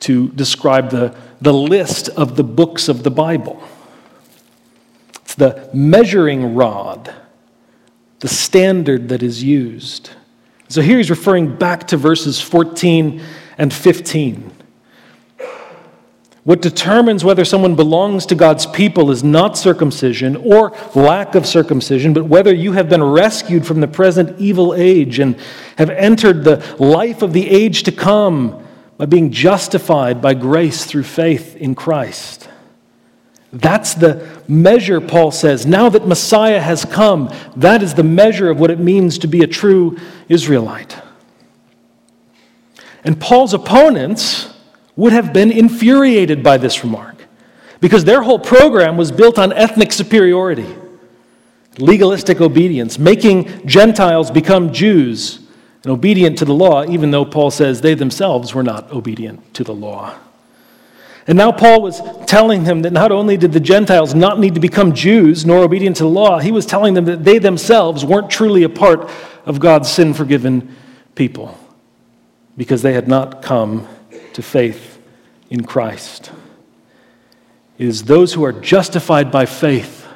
to 0.00 0.28
describe 0.30 0.90
the, 0.90 1.14
the 1.42 1.52
list 1.52 2.08
of 2.08 2.36
the 2.36 2.44
books 2.44 2.88
of 2.88 3.02
the 3.02 3.10
Bible. 3.10 3.62
It's 5.16 5.34
the 5.34 5.68
measuring 5.74 6.54
rod, 6.54 7.14
the 8.20 8.28
standard 8.28 9.10
that 9.10 9.22
is 9.22 9.42
used. 9.42 10.10
So 10.68 10.80
here 10.80 10.96
he's 10.96 11.10
referring 11.10 11.56
back 11.56 11.88
to 11.88 11.98
verses 11.98 12.40
14 12.40 13.22
and 13.58 13.72
15. 13.72 14.52
What 16.48 16.62
determines 16.62 17.24
whether 17.24 17.44
someone 17.44 17.74
belongs 17.74 18.24
to 18.24 18.34
God's 18.34 18.64
people 18.64 19.10
is 19.10 19.22
not 19.22 19.58
circumcision 19.58 20.34
or 20.34 20.72
lack 20.94 21.34
of 21.34 21.44
circumcision, 21.44 22.14
but 22.14 22.24
whether 22.24 22.54
you 22.54 22.72
have 22.72 22.88
been 22.88 23.02
rescued 23.02 23.66
from 23.66 23.82
the 23.82 23.86
present 23.86 24.40
evil 24.40 24.72
age 24.72 25.18
and 25.18 25.38
have 25.76 25.90
entered 25.90 26.44
the 26.44 26.74
life 26.78 27.20
of 27.20 27.34
the 27.34 27.50
age 27.50 27.82
to 27.82 27.92
come 27.92 28.66
by 28.96 29.04
being 29.04 29.30
justified 29.30 30.22
by 30.22 30.32
grace 30.32 30.86
through 30.86 31.02
faith 31.02 31.54
in 31.54 31.74
Christ. 31.74 32.48
That's 33.52 33.92
the 33.92 34.26
measure, 34.48 35.02
Paul 35.02 35.32
says. 35.32 35.66
Now 35.66 35.90
that 35.90 36.08
Messiah 36.08 36.62
has 36.62 36.86
come, 36.86 37.30
that 37.56 37.82
is 37.82 37.92
the 37.92 38.02
measure 38.02 38.48
of 38.48 38.58
what 38.58 38.70
it 38.70 38.78
means 38.78 39.18
to 39.18 39.26
be 39.26 39.42
a 39.42 39.46
true 39.46 39.98
Israelite. 40.30 40.96
And 43.04 43.20
Paul's 43.20 43.52
opponents 43.52 44.54
would 44.98 45.12
have 45.12 45.32
been 45.32 45.52
infuriated 45.52 46.42
by 46.42 46.58
this 46.58 46.82
remark 46.82 47.14
because 47.80 48.04
their 48.04 48.20
whole 48.20 48.40
program 48.40 48.96
was 48.96 49.12
built 49.12 49.38
on 49.38 49.52
ethnic 49.52 49.92
superiority, 49.92 50.66
legalistic 51.78 52.40
obedience, 52.40 52.98
making 52.98 53.64
Gentiles 53.64 54.28
become 54.28 54.72
Jews 54.72 55.38
and 55.84 55.92
obedient 55.92 56.36
to 56.38 56.44
the 56.44 56.52
law, 56.52 56.84
even 56.84 57.12
though 57.12 57.24
Paul 57.24 57.52
says 57.52 57.80
they 57.80 57.94
themselves 57.94 58.56
were 58.56 58.64
not 58.64 58.90
obedient 58.90 59.54
to 59.54 59.62
the 59.62 59.72
law. 59.72 60.18
And 61.28 61.38
now 61.38 61.52
Paul 61.52 61.80
was 61.80 62.02
telling 62.26 62.64
them 62.64 62.82
that 62.82 62.92
not 62.92 63.12
only 63.12 63.36
did 63.36 63.52
the 63.52 63.60
Gentiles 63.60 64.16
not 64.16 64.40
need 64.40 64.56
to 64.56 64.60
become 64.60 64.94
Jews 64.94 65.46
nor 65.46 65.62
obedient 65.62 65.94
to 65.98 66.02
the 66.02 66.08
law, 66.08 66.40
he 66.40 66.50
was 66.50 66.66
telling 66.66 66.94
them 66.94 67.04
that 67.04 67.22
they 67.22 67.38
themselves 67.38 68.04
weren't 68.04 68.30
truly 68.30 68.64
a 68.64 68.68
part 68.68 69.08
of 69.46 69.60
God's 69.60 69.88
sin 69.88 70.12
forgiven 70.12 70.74
people 71.14 71.56
because 72.56 72.82
they 72.82 72.94
had 72.94 73.06
not 73.06 73.42
come 73.42 73.86
to 74.32 74.42
faith 74.42 74.87
in 75.50 75.64
Christ. 75.64 76.30
It 77.78 77.86
is 77.86 78.04
those 78.04 78.34
who 78.34 78.44
are 78.44 78.52
justified 78.52 79.30
by 79.30 79.46
faith 79.46 80.06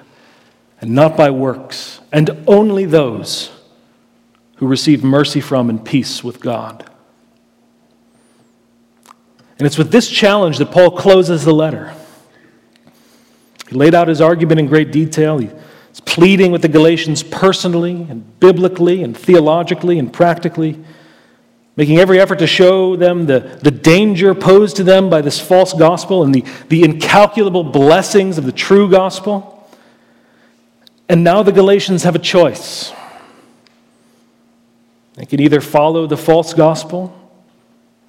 and 0.80 0.90
not 0.90 1.16
by 1.16 1.30
works, 1.30 2.00
and 2.12 2.44
only 2.46 2.84
those 2.84 3.52
who 4.56 4.66
receive 4.66 5.04
mercy 5.04 5.40
from 5.40 5.70
and 5.70 5.84
peace 5.84 6.24
with 6.24 6.40
God. 6.40 6.88
And 9.58 9.66
it's 9.66 9.78
with 9.78 9.92
this 9.92 10.08
challenge 10.08 10.58
that 10.58 10.72
Paul 10.72 10.90
closes 10.90 11.44
the 11.44 11.54
letter. 11.54 11.94
He 13.68 13.76
laid 13.76 13.94
out 13.94 14.08
his 14.08 14.20
argument 14.20 14.58
in 14.58 14.66
great 14.66 14.90
detail. 14.90 15.38
He's 15.38 15.52
pleading 16.04 16.50
with 16.50 16.62
the 16.62 16.68
Galatians 16.68 17.22
personally 17.22 18.06
and 18.10 18.40
biblically 18.40 19.04
and 19.04 19.16
theologically 19.16 20.00
and 20.00 20.12
practically 20.12 20.82
making 21.76 21.98
every 21.98 22.20
effort 22.20 22.38
to 22.38 22.46
show 22.46 22.96
them 22.96 23.26
the, 23.26 23.40
the 23.62 23.70
danger 23.70 24.34
posed 24.34 24.76
to 24.76 24.84
them 24.84 25.08
by 25.08 25.22
this 25.22 25.40
false 25.40 25.72
gospel 25.72 26.22
and 26.22 26.34
the, 26.34 26.44
the 26.68 26.82
incalculable 26.82 27.64
blessings 27.64 28.38
of 28.38 28.44
the 28.44 28.52
true 28.52 28.90
gospel. 28.90 29.68
And 31.08 31.24
now 31.24 31.42
the 31.42 31.52
Galatians 31.52 32.02
have 32.04 32.14
a 32.14 32.18
choice. 32.20 32.92
They 35.14 35.26
can 35.26 35.40
either 35.40 35.60
follow 35.60 36.06
the 36.06 36.16
false 36.16 36.54
gospel, 36.54 37.18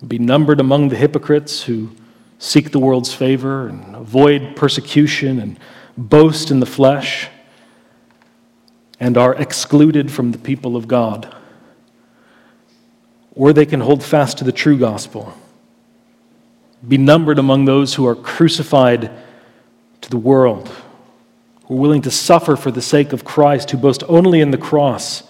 be 0.06 0.20
numbered 0.20 0.60
among 0.60 0.90
the 0.90 0.96
hypocrites 0.96 1.64
who 1.64 1.92
seek 2.40 2.72
the 2.72 2.80
world's 2.80 3.14
favor 3.14 3.68
and 3.68 3.96
avoid 3.96 4.56
persecution 4.56 5.40
and 5.40 5.60
boast 5.98 6.52
in 6.52 6.60
the 6.60 6.66
flesh, 6.66 7.30
and 9.00 9.18
are 9.18 9.36
excluded 9.36 10.12
from 10.12 10.32
the 10.32 10.38
people 10.38 10.76
of 10.76 10.88
God 10.88 11.34
or 13.36 13.54
they 13.54 13.66
can 13.66 13.82
hold 13.82 14.04
fast 14.04 14.38
to 14.38 14.44
the 14.44 14.52
true 14.52 14.78
gospel, 14.78 15.34
be 16.88 16.98
numbered 16.98 17.40
among 17.40 17.66
those 17.66 17.96
who 17.96 18.06
are 18.06 18.16
crucified 18.16 19.10
to 20.02 20.10
the 20.10 20.18
world, 20.18 20.70
who 21.66 21.76
are 21.76 21.80
willing 21.80 22.02
to 22.02 22.12
suffer 22.12 22.56
for 22.56 22.72
the 22.72 22.82
sake 22.82 23.14
of 23.14 23.24
Christ, 23.24 23.72
who 23.72 23.78
boast 23.78 24.04
only 24.08 24.42
in 24.42 24.52
the 24.52 24.58
cross 24.58 25.24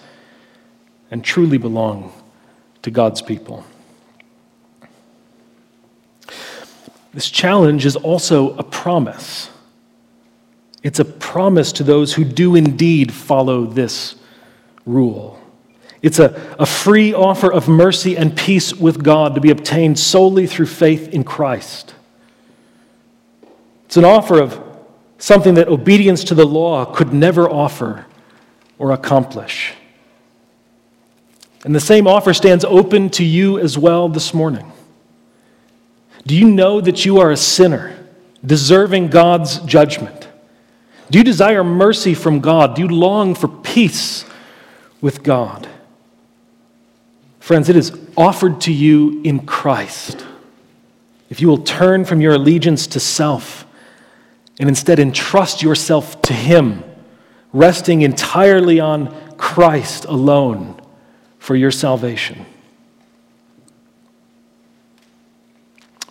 and 1.10 1.24
truly 1.24 1.58
belong 1.58 2.12
to 2.82 2.90
God's 2.90 3.22
people. 3.22 3.64
This 7.12 7.30
challenge 7.30 7.86
is 7.86 7.94
also 7.94 8.56
a 8.56 8.64
promise. 8.64 9.48
It's 10.82 10.98
a 10.98 11.04
promise 11.04 11.72
to 11.74 11.84
those 11.84 12.12
who 12.12 12.24
do 12.24 12.56
indeed 12.56 13.12
follow 13.12 13.64
this 13.64 14.16
rule. 14.84 15.40
It's 16.04 16.18
a, 16.18 16.54
a 16.58 16.66
free 16.66 17.14
offer 17.14 17.50
of 17.50 17.66
mercy 17.66 18.14
and 18.14 18.36
peace 18.36 18.74
with 18.74 19.02
God 19.02 19.34
to 19.36 19.40
be 19.40 19.50
obtained 19.50 19.98
solely 19.98 20.46
through 20.46 20.66
faith 20.66 21.08
in 21.14 21.24
Christ. 21.24 21.94
It's 23.86 23.96
an 23.96 24.04
offer 24.04 24.38
of 24.38 24.60
something 25.16 25.54
that 25.54 25.66
obedience 25.66 26.22
to 26.24 26.34
the 26.34 26.44
law 26.44 26.84
could 26.84 27.14
never 27.14 27.48
offer 27.48 28.04
or 28.78 28.92
accomplish. 28.92 29.72
And 31.64 31.74
the 31.74 31.80
same 31.80 32.06
offer 32.06 32.34
stands 32.34 32.66
open 32.66 33.08
to 33.10 33.24
you 33.24 33.58
as 33.58 33.78
well 33.78 34.10
this 34.10 34.34
morning. 34.34 34.70
Do 36.26 36.36
you 36.36 36.50
know 36.50 36.82
that 36.82 37.06
you 37.06 37.18
are 37.18 37.30
a 37.30 37.36
sinner, 37.38 37.96
deserving 38.44 39.08
God's 39.08 39.58
judgment? 39.60 40.28
Do 41.10 41.16
you 41.16 41.24
desire 41.24 41.64
mercy 41.64 42.12
from 42.12 42.40
God? 42.40 42.76
Do 42.76 42.82
you 42.82 42.88
long 42.88 43.34
for 43.34 43.48
peace 43.48 44.26
with 45.00 45.22
God? 45.22 45.66
Friends, 47.44 47.68
it 47.68 47.76
is 47.76 47.92
offered 48.16 48.62
to 48.62 48.72
you 48.72 49.20
in 49.22 49.44
Christ. 49.44 50.24
If 51.28 51.42
you 51.42 51.48
will 51.48 51.58
turn 51.58 52.06
from 52.06 52.22
your 52.22 52.32
allegiance 52.32 52.86
to 52.86 52.98
self 52.98 53.66
and 54.58 54.66
instead 54.66 54.98
entrust 54.98 55.62
yourself 55.62 56.22
to 56.22 56.32
Him, 56.32 56.82
resting 57.52 58.00
entirely 58.00 58.80
on 58.80 59.14
Christ 59.36 60.06
alone 60.06 60.80
for 61.38 61.54
your 61.54 61.70
salvation. 61.70 62.46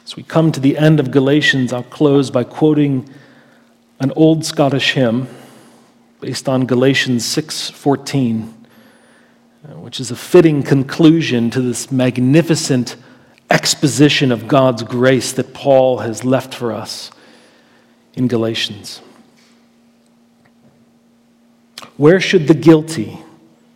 As 0.05 0.15
we 0.15 0.21
come 0.21 0.51
to 0.51 0.59
the 0.59 0.77
end 0.77 0.99
of 0.99 1.09
Galatians, 1.09 1.73
I'll 1.73 1.81
close 1.81 2.29
by 2.29 2.43
quoting 2.43 3.09
an 3.99 4.11
old 4.11 4.45
Scottish 4.45 4.93
hymn 4.93 5.27
based 6.21 6.47
on 6.47 6.67
Galatians 6.67 7.25
6:14 7.25 8.49
uh, 8.49 8.62
Uh, 9.63 9.75
which 9.75 10.01
is 10.01 10.11
a 10.11 10.15
fitting 10.15 10.61
conclusion 10.61 11.49
to 11.49 11.61
this 11.61 11.89
magnificent 11.89 12.97
exposition 13.49 14.29
of 14.29 14.45
God's 14.45 14.83
grace 14.83 15.31
that 15.31 15.53
Paul 15.53 15.99
has 15.99 16.25
left 16.25 16.53
for 16.53 16.73
us 16.73 17.11
in 18.13 18.27
Galatians. 18.27 19.01
Where 21.95 22.19
should 22.19 22.49
the 22.49 22.53
guilty 22.53 23.19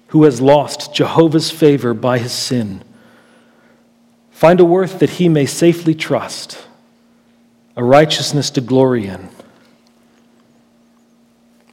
who 0.07 0.25
has 0.25 0.41
lost 0.41 0.93
Jehovah's 0.93 1.51
favor 1.51 1.93
by 1.93 2.17
his 2.17 2.33
sin 2.33 2.83
find 4.29 4.59
a 4.59 4.65
worth 4.65 4.99
that 4.99 5.11
he 5.11 5.29
may 5.29 5.45
safely 5.45 5.95
trust, 5.95 6.67
a 7.77 7.83
righteousness 7.83 8.49
to 8.49 8.59
glory 8.59 9.07
in? 9.07 9.29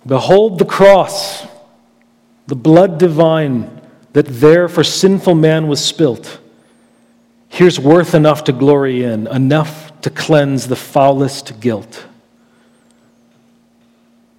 Behold 0.07 0.61
the 0.61 0.65
cross, 0.65 1.49
the 2.47 2.55
blood 2.55 2.99
divine 2.99 3.81
that 4.15 4.27
there 4.27 4.69
for 4.69 4.83
sinful 4.83 5.35
man 5.35 5.69
was 5.69 5.85
spilt. 5.85 6.39
Here's 7.49 7.79
worth 7.79 8.15
enough 8.15 8.45
to 8.45 8.53
glory 8.53 9.05
in, 9.05 9.27
enough 9.27 10.01
to 10.01 10.11
cleanse 10.11 10.69
the 10.69 10.77
foulest 10.77 11.61
guilt. 11.61 12.07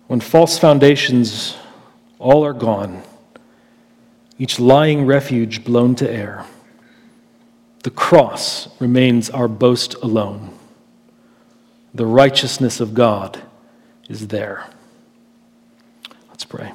When 0.07 0.21
false 0.21 0.57
foundations 0.57 1.57
all 2.19 2.45
are 2.45 2.53
gone, 2.53 3.03
each 4.39 4.59
lying 4.59 5.05
refuge 5.05 5.63
blown 5.63 5.95
to 5.95 6.09
air, 6.09 6.45
the 7.83 7.91
cross 7.91 8.69
remains 8.79 9.29
our 9.29 9.47
boast 9.47 9.93
alone. 9.95 10.57
The 11.93 12.05
righteousness 12.05 12.79
of 12.79 12.93
God 12.93 13.41
is 14.07 14.27
there. 14.27 14.67
Let's 16.29 16.45
pray. 16.45 16.71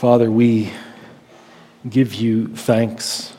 Father, 0.00 0.30
we 0.30 0.72
give 1.86 2.14
you 2.14 2.56
thanks 2.56 3.34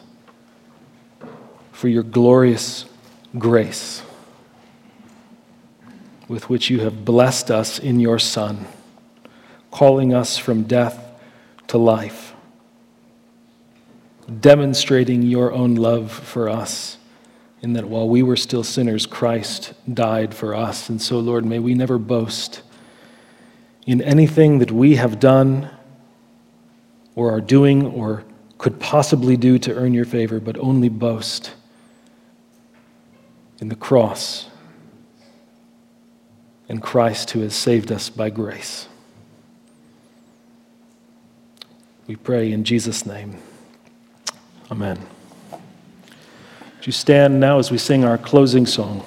for 1.72 1.88
your 1.88 2.04
glorious 2.04 2.86
grace 3.40 4.04
with 6.28 6.52
which 6.52 6.70
you 6.70 6.82
have 6.82 7.04
blessed 7.04 7.50
us 7.50 7.80
in 7.80 8.00
your 8.00 8.20
Son, 8.20 8.68
calling 9.72 10.14
us 10.14 10.38
from 10.38 10.62
death 10.62 11.04
to 11.66 11.80
life, 11.80 12.36
demonstrating 14.40 15.24
your 15.24 15.52
own 15.52 15.74
love 15.74 16.12
for 16.12 16.48
us, 16.48 17.00
in 17.64 17.74
that 17.74 17.86
while 17.86 18.08
we 18.08 18.22
were 18.22 18.38
still 18.38 18.64
sinners, 18.64 19.08
Christ 19.08 19.74
died 19.92 20.36
for 20.36 20.54
us. 20.54 20.90
And 20.90 21.02
so, 21.02 21.18
Lord, 21.18 21.44
may 21.44 21.58
we 21.58 21.74
never 21.74 21.98
boast 21.98 22.62
in 23.88 24.00
anything 24.00 24.60
that 24.60 24.72
we 24.72 24.98
have 24.98 25.20
done 25.20 25.72
or 27.16 27.32
are 27.32 27.42
doing 27.42 27.86
or 27.86 28.24
could 28.58 28.80
possibly 28.80 29.36
do 29.36 29.58
to 29.60 29.74
earn 29.74 29.94
your 29.94 30.06
favor, 30.06 30.40
but 30.40 30.58
only 30.58 30.90
boast 30.90 31.54
in 33.60 33.70
the 33.70 33.76
cross 33.76 34.50
and 36.70 36.82
Christ 36.82 37.32
who 37.32 37.42
has 37.42 37.56
saved 37.56 37.92
us 37.92 38.10
by 38.10 38.30
grace. 38.30 38.88
We 42.08 42.16
pray 42.16 42.52
in 42.52 42.64
Jesus' 42.64 43.06
name. 43.06 43.38
Amen. 44.70 45.00
Would 45.52 46.86
you 46.86 46.92
stand 46.92 47.40
now 47.40 47.60
as 47.60 47.72
we 47.72 47.78
sing 47.78 48.04
our 48.04 48.18
closing 48.18 48.66
song? 48.66 49.04